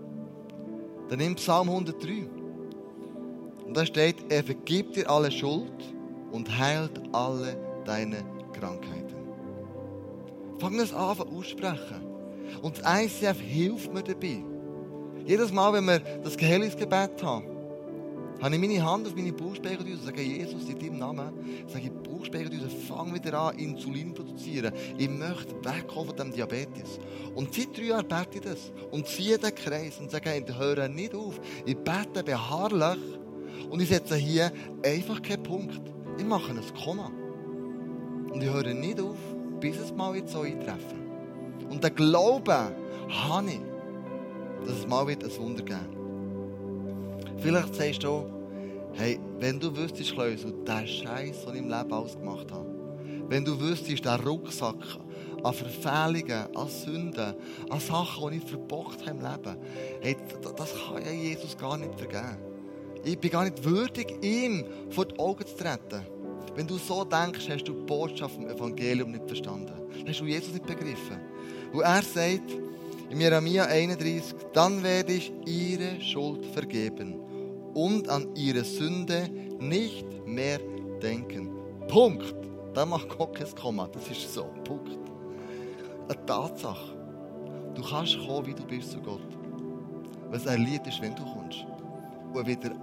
Dann 1.10 1.20
nimm 1.20 1.36
Psalm 1.36 1.70
103. 1.70 2.28
Und 3.66 3.78
da 3.78 3.86
steht, 3.86 4.16
er 4.30 4.44
vergibt 4.44 4.96
dir 4.96 5.10
alle 5.10 5.32
Schuld 5.32 5.96
und 6.32 6.58
heilt 6.58 7.02
alle 7.14 7.58
deine 7.86 8.24
Krankheiten. 8.54 9.16
Fang 10.60 10.78
das 10.78 10.94
an 10.94 11.18
aussprechen. 11.20 12.02
Und 12.62 12.80
das 12.80 13.04
ICF 13.04 13.40
hilft 13.40 13.94
mir 13.94 14.04
dabei. 14.04 14.44
Jedes 15.26 15.52
Mal, 15.52 15.74
wenn 15.74 15.86
wir 15.86 16.00
das 16.24 16.38
Geheilungsgebet 16.38 17.24
haben, 17.24 17.46
habe 18.42 18.56
ich 18.56 18.62
meine 18.62 18.84
Hand 18.84 19.08
auf 19.08 19.16
meine 19.16 19.32
Bauchspeicheldrüse 19.32 20.00
und 20.00 20.06
sage, 20.06 20.22
Jesus, 20.22 20.68
in 20.68 20.80
deinem 20.80 20.98
Namen, 20.98 21.32
sage 21.68 21.86
ich, 21.86 22.01
Bauchspeicheldrüse, 22.22 22.70
fang 22.88 23.14
wieder 23.14 23.40
an, 23.40 23.58
Insulin 23.58 24.16
zu 24.16 24.22
produzieren. 24.24 24.74
Ich 24.98 25.10
möchte 25.10 25.56
wegkommen 25.64 26.10
von 26.10 26.18
dem 26.18 26.32
Diabetes. 26.32 27.00
Und 27.36 27.54
seit 27.54 27.76
drei 27.76 27.84
Jahren 27.84 28.08
bete 28.08 28.36
ich 28.36 28.42
das. 28.42 28.72
Und 28.92 29.08
ziehe 29.08 29.38
den 29.38 29.56
Kreis 29.56 30.00
und 30.00 30.12
sage, 30.12 30.44
ich 30.48 30.58
höre 30.58 30.88
nicht 30.88 31.16
auf. 31.16 31.40
Ich 31.66 31.78
bete 31.78 32.24
beharrlich 32.24 33.00
und 33.70 33.82
ich 33.82 33.90
setze 33.90 34.16
hier 34.16 34.52
einfach 34.86 35.22
keinen 35.22 35.44
Punkt. 35.44 35.82
Ich 36.18 36.26
mache 36.26 36.52
ein 36.52 36.62
Komma. 36.84 37.12
Und 38.32 38.44
ich 38.44 38.50
höre 38.50 38.74
nicht 38.74 39.00
auf, 39.00 39.18
bis 39.60 39.78
es 39.78 39.92
mal 39.92 40.16
jetzt 40.16 40.34
so 40.34 40.42
eintreffen. 40.42 41.02
Und 41.70 41.84
den 41.84 41.96
Glauben 41.96 42.72
habe 43.10 43.50
ich, 43.50 43.60
dass 44.66 44.78
es 44.78 44.88
mal 44.88 45.08
wird 45.08 45.24
ein 45.24 45.38
Wunder 45.38 45.64
geben 45.64 46.02
Vielleicht 47.40 47.74
sagst 47.74 48.04
du, 48.04 48.26
hey, 48.94 49.20
wenn 49.40 49.60
du 49.60 49.76
wüsstest, 49.76 50.14
Kleusel, 50.14 50.54
der 50.66 50.86
Scheiß, 50.86 51.46
den 51.46 51.54
ich 51.54 51.62
im 51.62 51.70
Leben 51.70 51.94
alles 51.94 52.18
gemacht 52.18 52.52
habe, 52.52 52.66
wenn 53.28 53.46
du 53.46 53.60
wüsstest, 53.60 54.04
der 54.06 54.20
Rucksack 54.24 54.76
an 55.44 55.54
Verfehlungen, 55.54 56.56
an 56.56 56.68
Sünden, 56.68 57.34
an 57.70 57.80
Sachen, 57.80 58.32
die 58.32 58.38
ich 58.38 58.44
verbockt 58.44 59.02
habe 59.02 59.12
im 59.12 59.22
Leben, 59.22 59.58
hey, 60.02 60.18
das 60.56 60.74
kann 60.74 61.06
ja 61.06 61.12
Jesus 61.12 61.58
gar 61.58 61.78
nicht 61.78 61.98
vergeben. 61.98 62.38
Ich 63.04 63.18
bin 63.18 63.32
gar 63.32 63.44
nicht 63.44 63.64
würdig, 63.64 64.14
ihm 64.22 64.66
vor 64.90 65.06
die 65.06 65.18
Augen 65.18 65.46
zu 65.46 65.56
treten. 65.56 66.06
Wenn 66.56 66.68
du 66.68 66.78
so 66.78 67.04
denkst, 67.06 67.50
hast 67.50 67.64
du 67.64 67.74
die 67.74 67.86
Botschaft 67.86 68.36
vom 68.36 68.48
Evangelium 68.48 69.12
nicht 69.12 69.26
verstanden. 69.26 69.74
Hast 70.06 70.20
du 70.20 70.26
Jesus 70.26 70.54
nicht 70.54 70.66
begriffen. 70.66 71.20
Wo 71.72 71.80
er 71.80 72.04
sagt, 72.04 72.52
in 73.10 73.20
Jeremia 73.20 73.66
31, 73.66 74.36
dann 74.54 74.84
werde 74.84 75.14
ich 75.14 75.32
ihre 75.46 76.00
Schuld 76.02 76.46
vergeben 76.48 77.21
und 77.74 78.10
an 78.10 78.36
ihre 78.36 78.64
Sünde 78.64 79.30
nicht 79.60 80.06
mehr 80.26 80.60
denken. 81.02 81.50
Punkt. 81.88 82.36
Da 82.74 82.86
macht 82.86 83.10
Gott 83.18 83.36
kein 83.36 83.54
Komma. 83.56 83.88
Das 83.88 84.10
ist 84.10 84.34
so. 84.34 84.46
Punkt. 84.64 84.98
Eine 86.08 86.26
Tatsache. 86.26 86.96
Du 87.76 87.82
kannst 87.84 88.18
kommen, 88.26 88.48
wie 88.48 88.54
du 88.54 88.64
bist 88.66 88.92
zu 88.92 89.00
Gott. 89.02 89.22
Was 90.30 90.46
er 90.46 90.58
liebt, 90.58 90.88
ist, 90.88 91.02
wenn 91.02 91.16
du 91.16 91.24
kommst. 91.24 91.66
Und 92.34 92.38
er 92.38 92.46
wird 92.46 92.64
dir 92.64 92.76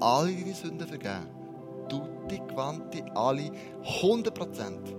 alle 0.00 0.32
deine 0.32 0.54
Sünden 0.54 0.86
vergeben. 0.86 1.28
Tutti 1.88 2.40
quanti, 2.52 3.02
alle, 3.14 3.52
100 4.02 4.34
Prozent. 4.34 4.94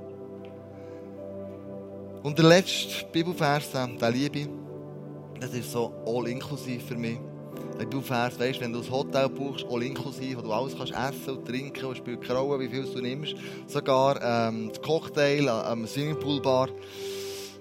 Und 2.23 2.37
der 2.37 2.45
letzte 2.45 3.05
Bibelvers, 3.11 3.71
den 3.71 3.97
liebe 4.13 4.39
ich, 4.39 4.49
das 5.39 5.53
ist 5.53 5.71
so 5.71 5.93
all 6.05 6.27
inklusiv 6.27 6.83
für 6.85 6.95
mich. 6.95 7.19
Der 7.79 7.85
Bibelvers, 7.85 8.39
weißt, 8.39 8.59
wenn 8.61 8.73
du 8.73 8.79
ein 8.79 8.91
Hotel 8.91 9.29
buchst, 9.29 9.65
all 9.69 9.83
inklusiv, 9.83 10.37
wo 10.37 10.41
du 10.41 10.51
alles 10.51 10.75
kannst 10.75 10.93
essen 10.93 11.37
und 11.37 11.45
trinken, 11.45 11.85
und 11.85 11.97
spielt 11.97 12.21
keine 12.21 12.39
wie 12.59 12.67
viel 12.67 12.83
du 12.83 12.99
nimmst, 12.99 13.35
sogar 13.67 14.19
ähm, 14.21 14.69
das 14.69 14.81
Cocktail 14.81 15.47
am 15.47 15.85
Swimmingpoolbar. 15.85 16.69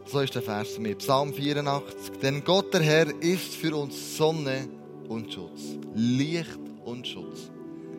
So 0.07 0.21
ist 0.21 0.35
der 0.35 0.43
Vers 0.43 0.79
mich. 0.79 0.99
Psalm 0.99 1.35
84. 1.35 2.19
Denn 2.23 2.43
Gott, 2.45 2.73
der 2.73 2.81
Herr, 2.81 3.07
ist 3.23 3.55
für 3.57 3.77
uns 3.77 4.17
Sonne 4.17 4.69
und 5.09 5.33
Schutz. 5.33 5.77
Licht 5.95 6.61
und 6.85 7.07
Schutz. 7.07 7.51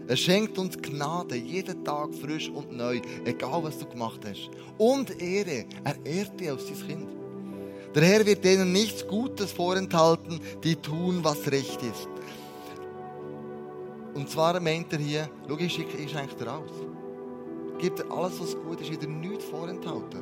Er 0.08 0.16
schenkt 0.16 0.58
uns 0.58 0.78
Gnade, 0.82 1.36
jeden 1.36 1.84
Tag 1.84 2.16
frisch 2.16 2.50
und 2.50 2.76
neu, 2.76 3.02
egal 3.26 3.62
was 3.62 3.78
du 3.78 3.86
gemacht 3.86 4.22
hast. 4.26 4.50
Und 4.78 5.22
Ehre, 5.22 5.66
er 5.84 6.06
ehrt 6.06 6.40
dich 6.40 6.50
als 6.50 6.66
sein 6.68 6.88
Kind. 6.88 7.27
Der 7.98 8.06
Herr 8.06 8.24
wird 8.28 8.44
denen 8.44 8.74
nichts 8.74 9.08
Gutes 9.08 9.52
vorenthalten, 9.52 10.40
die 10.64 10.76
tun, 10.76 11.22
was 11.24 11.52
recht 11.52 11.82
ist. 11.82 12.08
Und 14.14 14.30
zwar 14.30 14.60
meint 14.60 14.94
er 14.94 15.00
hier, 15.00 15.28
schau, 15.48 15.58
ich 15.58 15.74
schenke 15.74 16.36
dir 16.40 16.48
alles. 16.48 16.72
Gib 17.80 17.96
dir 17.96 18.06
alles, 18.12 18.40
was 18.40 18.56
gut 18.56 18.82
ist, 18.82 18.92
wieder 18.92 19.08
nichts 19.08 19.46
vorenthalten. 19.46 20.20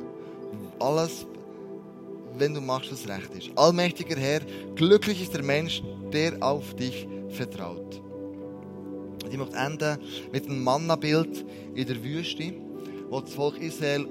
Alles, 0.78 1.26
wenn 2.38 2.54
du 2.54 2.62
machst, 2.62 2.90
was 2.92 3.06
recht 3.06 3.34
ist. 3.34 3.50
Allmächtiger 3.58 4.16
Herr, 4.16 4.40
glücklich 4.74 5.20
ist 5.20 5.34
der 5.34 5.42
Mensch, 5.42 5.82
der 6.14 6.42
auf 6.42 6.72
dich 6.76 7.06
vertraut. 7.28 8.00
Ich 9.30 9.36
möchte 9.36 9.56
enden 9.58 9.98
mit 10.32 10.46
einem 10.46 10.64
Manna-Bild 10.64 11.44
in 11.74 11.86
der 11.86 12.02
Wüste, 12.02 12.54
wo 13.10 13.20
das 13.20 13.34
Volk 13.34 13.60
Israel 13.60 14.08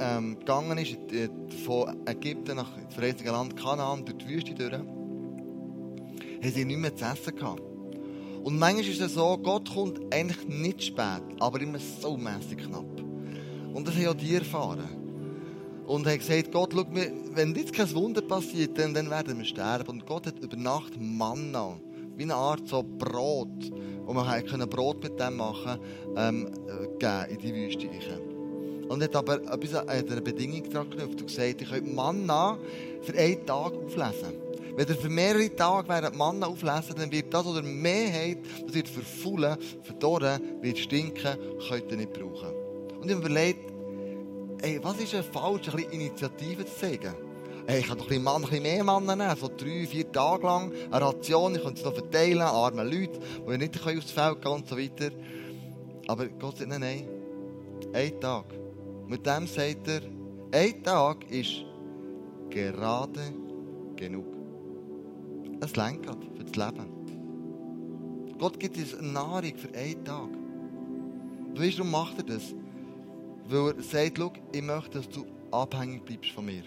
ähm, 0.00 0.38
gegangen 0.38 0.78
ist, 0.78 0.96
von 1.64 1.96
Ägypten 2.06 2.56
nach 2.56 2.70
das 2.84 2.94
verheißene 2.94 3.30
Land 3.30 3.56
Kanaan, 3.56 4.04
durch 4.04 4.18
die 4.18 4.28
Wüste 4.28 4.54
durch, 4.54 4.72
haben 4.72 4.86
sie 6.42 6.64
nicht 6.64 6.78
mehr 6.78 6.96
zu 6.96 7.04
essen 7.04 7.36
gehabt. 7.36 7.62
Und 8.42 8.58
manchmal 8.58 8.86
ist 8.86 9.00
es 9.00 9.14
so, 9.14 9.36
Gott 9.38 9.72
kommt 9.72 10.00
eigentlich 10.12 10.48
nicht 10.48 10.82
spät, 10.82 11.22
aber 11.38 11.60
immer 11.60 11.78
so 11.78 12.16
mässig 12.16 12.58
knapp. 12.66 12.86
Und 13.74 13.86
das 13.86 13.94
haben 13.94 14.08
auch 14.08 14.14
die 14.14 14.34
erfahren. 14.34 14.88
Und 15.86 16.06
er 16.06 16.12
hat 16.12 16.20
gesagt, 16.20 16.52
Gott, 16.52 16.72
schau 16.72 16.84
mir, 16.84 17.12
wenn 17.34 17.54
jetzt 17.54 17.72
kein 17.72 17.92
Wunder 17.94 18.22
passiert, 18.22 18.78
dann, 18.78 18.94
dann 18.94 19.10
werden 19.10 19.38
wir 19.38 19.44
sterben. 19.44 19.90
Und 19.90 20.06
Gott 20.06 20.26
hat 20.26 20.38
über 20.38 20.56
Nacht 20.56 20.98
Manna, 20.98 21.78
wie 22.16 22.22
eine 22.22 22.34
Art 22.34 22.66
so 22.66 22.82
Brot, 22.82 23.70
wo 24.06 24.12
man 24.12 24.46
können 24.46 24.68
Brot 24.68 25.02
mit 25.02 25.18
dem 25.20 25.36
machen 25.36 25.78
ähm, 26.16 26.50
geben 26.98 27.24
in 27.28 27.38
die 27.38 27.54
Wüste. 27.54 28.29
Und 28.90 29.04
hat 29.04 29.14
aber 29.14 29.36
etwas 29.36 29.74
an 29.74 29.88
einer 29.88 30.20
Bedingung 30.20 30.68
dran 30.68 30.90
geknüpft 30.90 31.20
und 31.20 31.26
gesagt, 31.28 31.62
ich 31.62 31.70
könnt 31.70 31.94
Manna 31.94 32.58
für 33.02 33.16
einen 33.16 33.46
Tag 33.46 33.72
auflesen. 33.72 34.34
Wenn 34.74 34.88
ihr 34.88 34.96
für 34.96 35.08
mehrere 35.08 35.54
Tage 35.54 35.88
während 35.88 36.16
Manna 36.16 36.48
auflesen, 36.48 36.96
dann 36.96 37.12
wird 37.12 37.32
das, 37.32 37.46
was 37.46 37.54
ihr 37.54 37.62
mehr 37.62 38.12
habt, 38.12 38.66
das 38.66 38.74
wird 38.74 38.88
verfaulen, 38.88 39.56
verdorren, 39.84 40.40
wird 40.60 40.76
stinken, 40.76 41.36
könnt 41.68 41.88
ihr 41.88 41.98
nicht 41.98 42.12
brauchen. 42.12 42.52
Und 43.00 43.08
ich 43.08 43.14
habe 43.14 43.26
überlegt, 43.26 43.70
ey, 44.62 44.80
was 44.82 44.98
ist 44.98 45.14
falsch, 45.32 45.68
ein 45.68 45.76
bisschen 45.76 45.92
Initiative 45.92 46.66
zu 46.66 46.76
zeigen? 46.76 47.14
Hey, 47.68 47.78
ich 47.78 47.86
kann 47.86 47.96
doch 47.96 48.06
ein 48.06 48.08
bisschen, 48.08 48.24
Mann, 48.24 48.42
mehr 48.50 48.82
Männer 48.82 49.14
nehmen, 49.14 49.36
so 49.36 49.48
drei, 49.56 49.86
vier 49.86 50.10
Tage 50.10 50.44
lang, 50.44 50.72
eine 50.90 51.00
Ration, 51.00 51.54
ich 51.54 51.62
könnte 51.62 51.78
es 51.78 51.84
noch 51.84 51.94
verteilen, 51.94 52.40
arme 52.40 52.82
Leute, 52.82 53.20
die 53.48 53.56
nicht 53.56 53.80
aufs 53.80 54.10
Feld 54.10 54.42
gehen 54.42 54.50
und 54.50 54.68
so 54.68 54.76
weiter. 54.76 55.12
Aber 56.08 56.26
Gott 56.26 56.58
sagt, 56.58 56.70
nein, 56.70 56.80
nein, 56.80 57.08
ein 57.92 58.20
Tag. 58.20 58.59
Mit 59.10 59.26
dem 59.26 59.44
sagt 59.48 59.88
er, 59.88 60.02
ein 60.52 60.84
Tag 60.84 61.28
ist 61.32 61.64
gerade 62.48 63.34
genug. 63.96 64.24
Es 65.60 65.74
lenkt 65.74 66.06
für 66.06 66.44
das 66.44 66.54
Leben. 66.54 68.36
Gott 68.38 68.60
gibt 68.60 68.76
uns 68.76 68.96
Nahrung 69.00 69.56
für 69.56 69.76
einen 69.76 70.04
Tag. 70.04 70.28
Du 71.54 71.60
weißt, 71.60 71.78
warum 71.80 71.90
macht 71.90 72.18
er 72.18 72.36
das? 72.36 72.54
Weil 73.48 73.74
er 73.78 73.82
sagt, 73.82 74.16
schau, 74.16 74.32
ich 74.52 74.62
möchte, 74.62 74.98
dass 74.98 75.08
du 75.08 75.26
abhängig 75.50 76.04
bleibst 76.04 76.30
von 76.30 76.46
mir. 76.46 76.62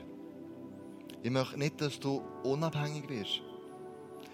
Ich 1.22 1.32
möchte 1.32 1.58
nicht, 1.58 1.80
dass 1.80 1.98
du 1.98 2.22
unabhängig 2.44 3.08
wirst. 3.08 3.42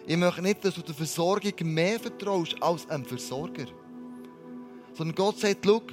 Ich 0.07 0.17
möchte 0.17 0.41
nicht, 0.41 0.65
dass 0.65 0.73
du 0.73 0.81
der 0.81 0.95
Versorgung 0.95 1.53
mehr 1.61 1.99
vertraust 1.99 2.55
als 2.59 2.89
einem 2.89 3.05
Versorger. 3.05 3.67
Sondern 4.95 5.13
Gott 5.13 5.37
sagt, 5.37 5.59
schau, 5.63 5.83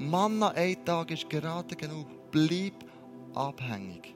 Manna 0.00 0.48
ein 0.52 0.82
Tag 0.86 1.10
ist 1.10 1.28
gerade 1.28 1.76
genug. 1.76 2.06
Bleib 2.30 2.72
abhängig. 3.34 4.14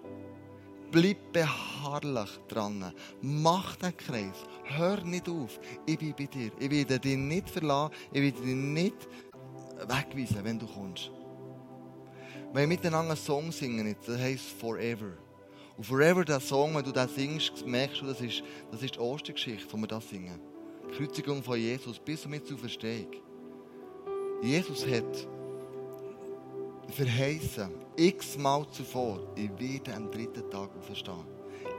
Bleib 0.91 1.19
beharrlich 1.31 2.31
dran. 2.49 2.91
Mach 3.21 3.77
den 3.77 3.95
Kreis. 3.95 4.47
Hör 4.65 5.03
nicht 5.03 5.29
auf. 5.29 5.61
Ich 5.85 5.99
bin 5.99 6.15
bei 6.17 6.25
dir. 6.25 6.51
Ich 6.59 6.71
werde 6.71 6.99
dich 6.99 7.19
nicht 7.19 7.51
verlassen. 7.51 7.93
Ich 8.13 8.23
werde 8.23 8.41
dich 8.41 8.55
nicht 8.55 8.97
wegweisen, 9.87 10.43
wenn 10.43 10.59
du 10.59 10.67
kommst. 10.67 11.11
Wenn 12.55 12.63
wir 12.63 12.67
miteinander 12.67 13.11
einen 13.13 13.21
Song 13.21 13.53
singen, 13.53 13.95
das 14.07 14.19
heisst 14.19 14.59
Forever. 14.59 15.13
Und 15.77 15.85
Forever, 15.85 16.25
der 16.25 16.41
Song, 16.41 16.75
wenn 16.77 16.85
du 16.85 16.93
den 16.93 17.09
singst, 17.09 17.67
merkst 17.67 18.01
du, 18.01 18.07
das 18.07 18.23
ist, 18.23 18.43
das 18.71 18.83
ist 18.83 18.95
die 18.95 19.01
Ostergeschichte, 19.01 19.71
wo 19.71 19.77
wir 19.77 19.87
das 19.87 20.09
singen. 20.09 20.41
Die 20.89 20.97
Kreuzigung 20.97 21.43
von 21.43 21.59
Jesus 21.59 21.99
bis 21.99 22.27
mit 22.27 22.47
zur 22.47 22.57
Verstehung. 22.57 23.11
Jesus 24.41 24.87
hat 24.87 25.29
verheißen, 26.95 27.71
x-mal 27.97 28.65
zuvor, 28.71 29.19
ich 29.35 29.51
werde 29.59 29.95
am 29.97 30.11
dritten 30.11 30.49
Tag 30.51 30.71
auferstehen. 30.79 31.27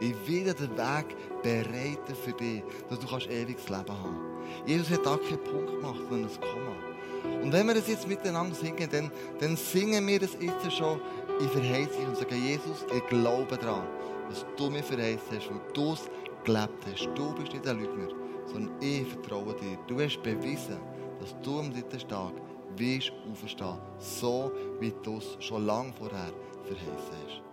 Ich 0.01 0.13
werde 0.28 0.68
den 0.68 0.78
Weg 0.78 1.16
bereiten 1.41 2.16
für 2.24 2.34
dich, 2.34 2.61
dass 2.89 2.99
du 2.99 3.07
kannst 3.07 3.28
ewiges 3.30 3.70
Leben 3.70 3.89
haben. 3.89 4.20
Jesus 4.66 4.89
hat 4.89 5.05
da 5.05 5.18
keinen 5.18 5.43
Punkt 5.43 5.72
gemacht, 5.72 6.01
sondern 6.09 6.30
ein 6.30 6.41
Komma. 6.41 7.41
Und 7.43 7.53
wenn 7.53 7.68
wir 7.68 7.76
das 7.76 7.88
jetzt 7.88 8.07
miteinander 8.07 8.55
singen, 8.55 8.89
dann, 8.91 9.09
dann 9.39 9.55
singen 9.55 10.05
wir 10.05 10.20
das 10.20 10.36
jetzt 10.39 10.76
schon 10.76 10.99
in 11.39 11.49
Verheißung 11.49 12.07
und 12.07 12.18
sagen, 12.18 12.43
Jesus, 12.43 12.86
ich 12.93 13.07
glaube 13.07 13.57
daran, 13.57 13.88
dass 14.30 14.45
du 14.57 14.70
mir 14.70 14.84
verheißt 14.84 15.32
hast, 15.32 15.49
weil 15.49 15.61
du 15.74 15.93
es 15.93 16.09
gelebt 16.43 16.86
hast. 16.91 17.09
Du 17.16 17.34
bist 17.36 17.53
nicht 17.53 17.66
ein 17.66 17.80
Lügner, 17.80 18.09
sondern 18.47 18.76
ich 18.82 19.07
vertraue 19.07 19.55
dir. 19.55 19.78
Du 19.88 20.01
hast 20.01 20.22
bewiesen, 20.22 20.78
dass 21.22 21.36
du 21.41 21.59
am 21.59 21.72
dritten 21.72 22.07
Tag 22.07 22.34
wirst 22.78 23.11
auferstehen, 23.32 23.78
so 23.99 24.51
wie 24.80 24.93
du 25.03 25.17
es 25.17 25.38
schon 25.39 25.65
lange 25.65 25.93
vorher 25.93 26.32
verheißen 26.63 27.15
hast. 27.26 27.45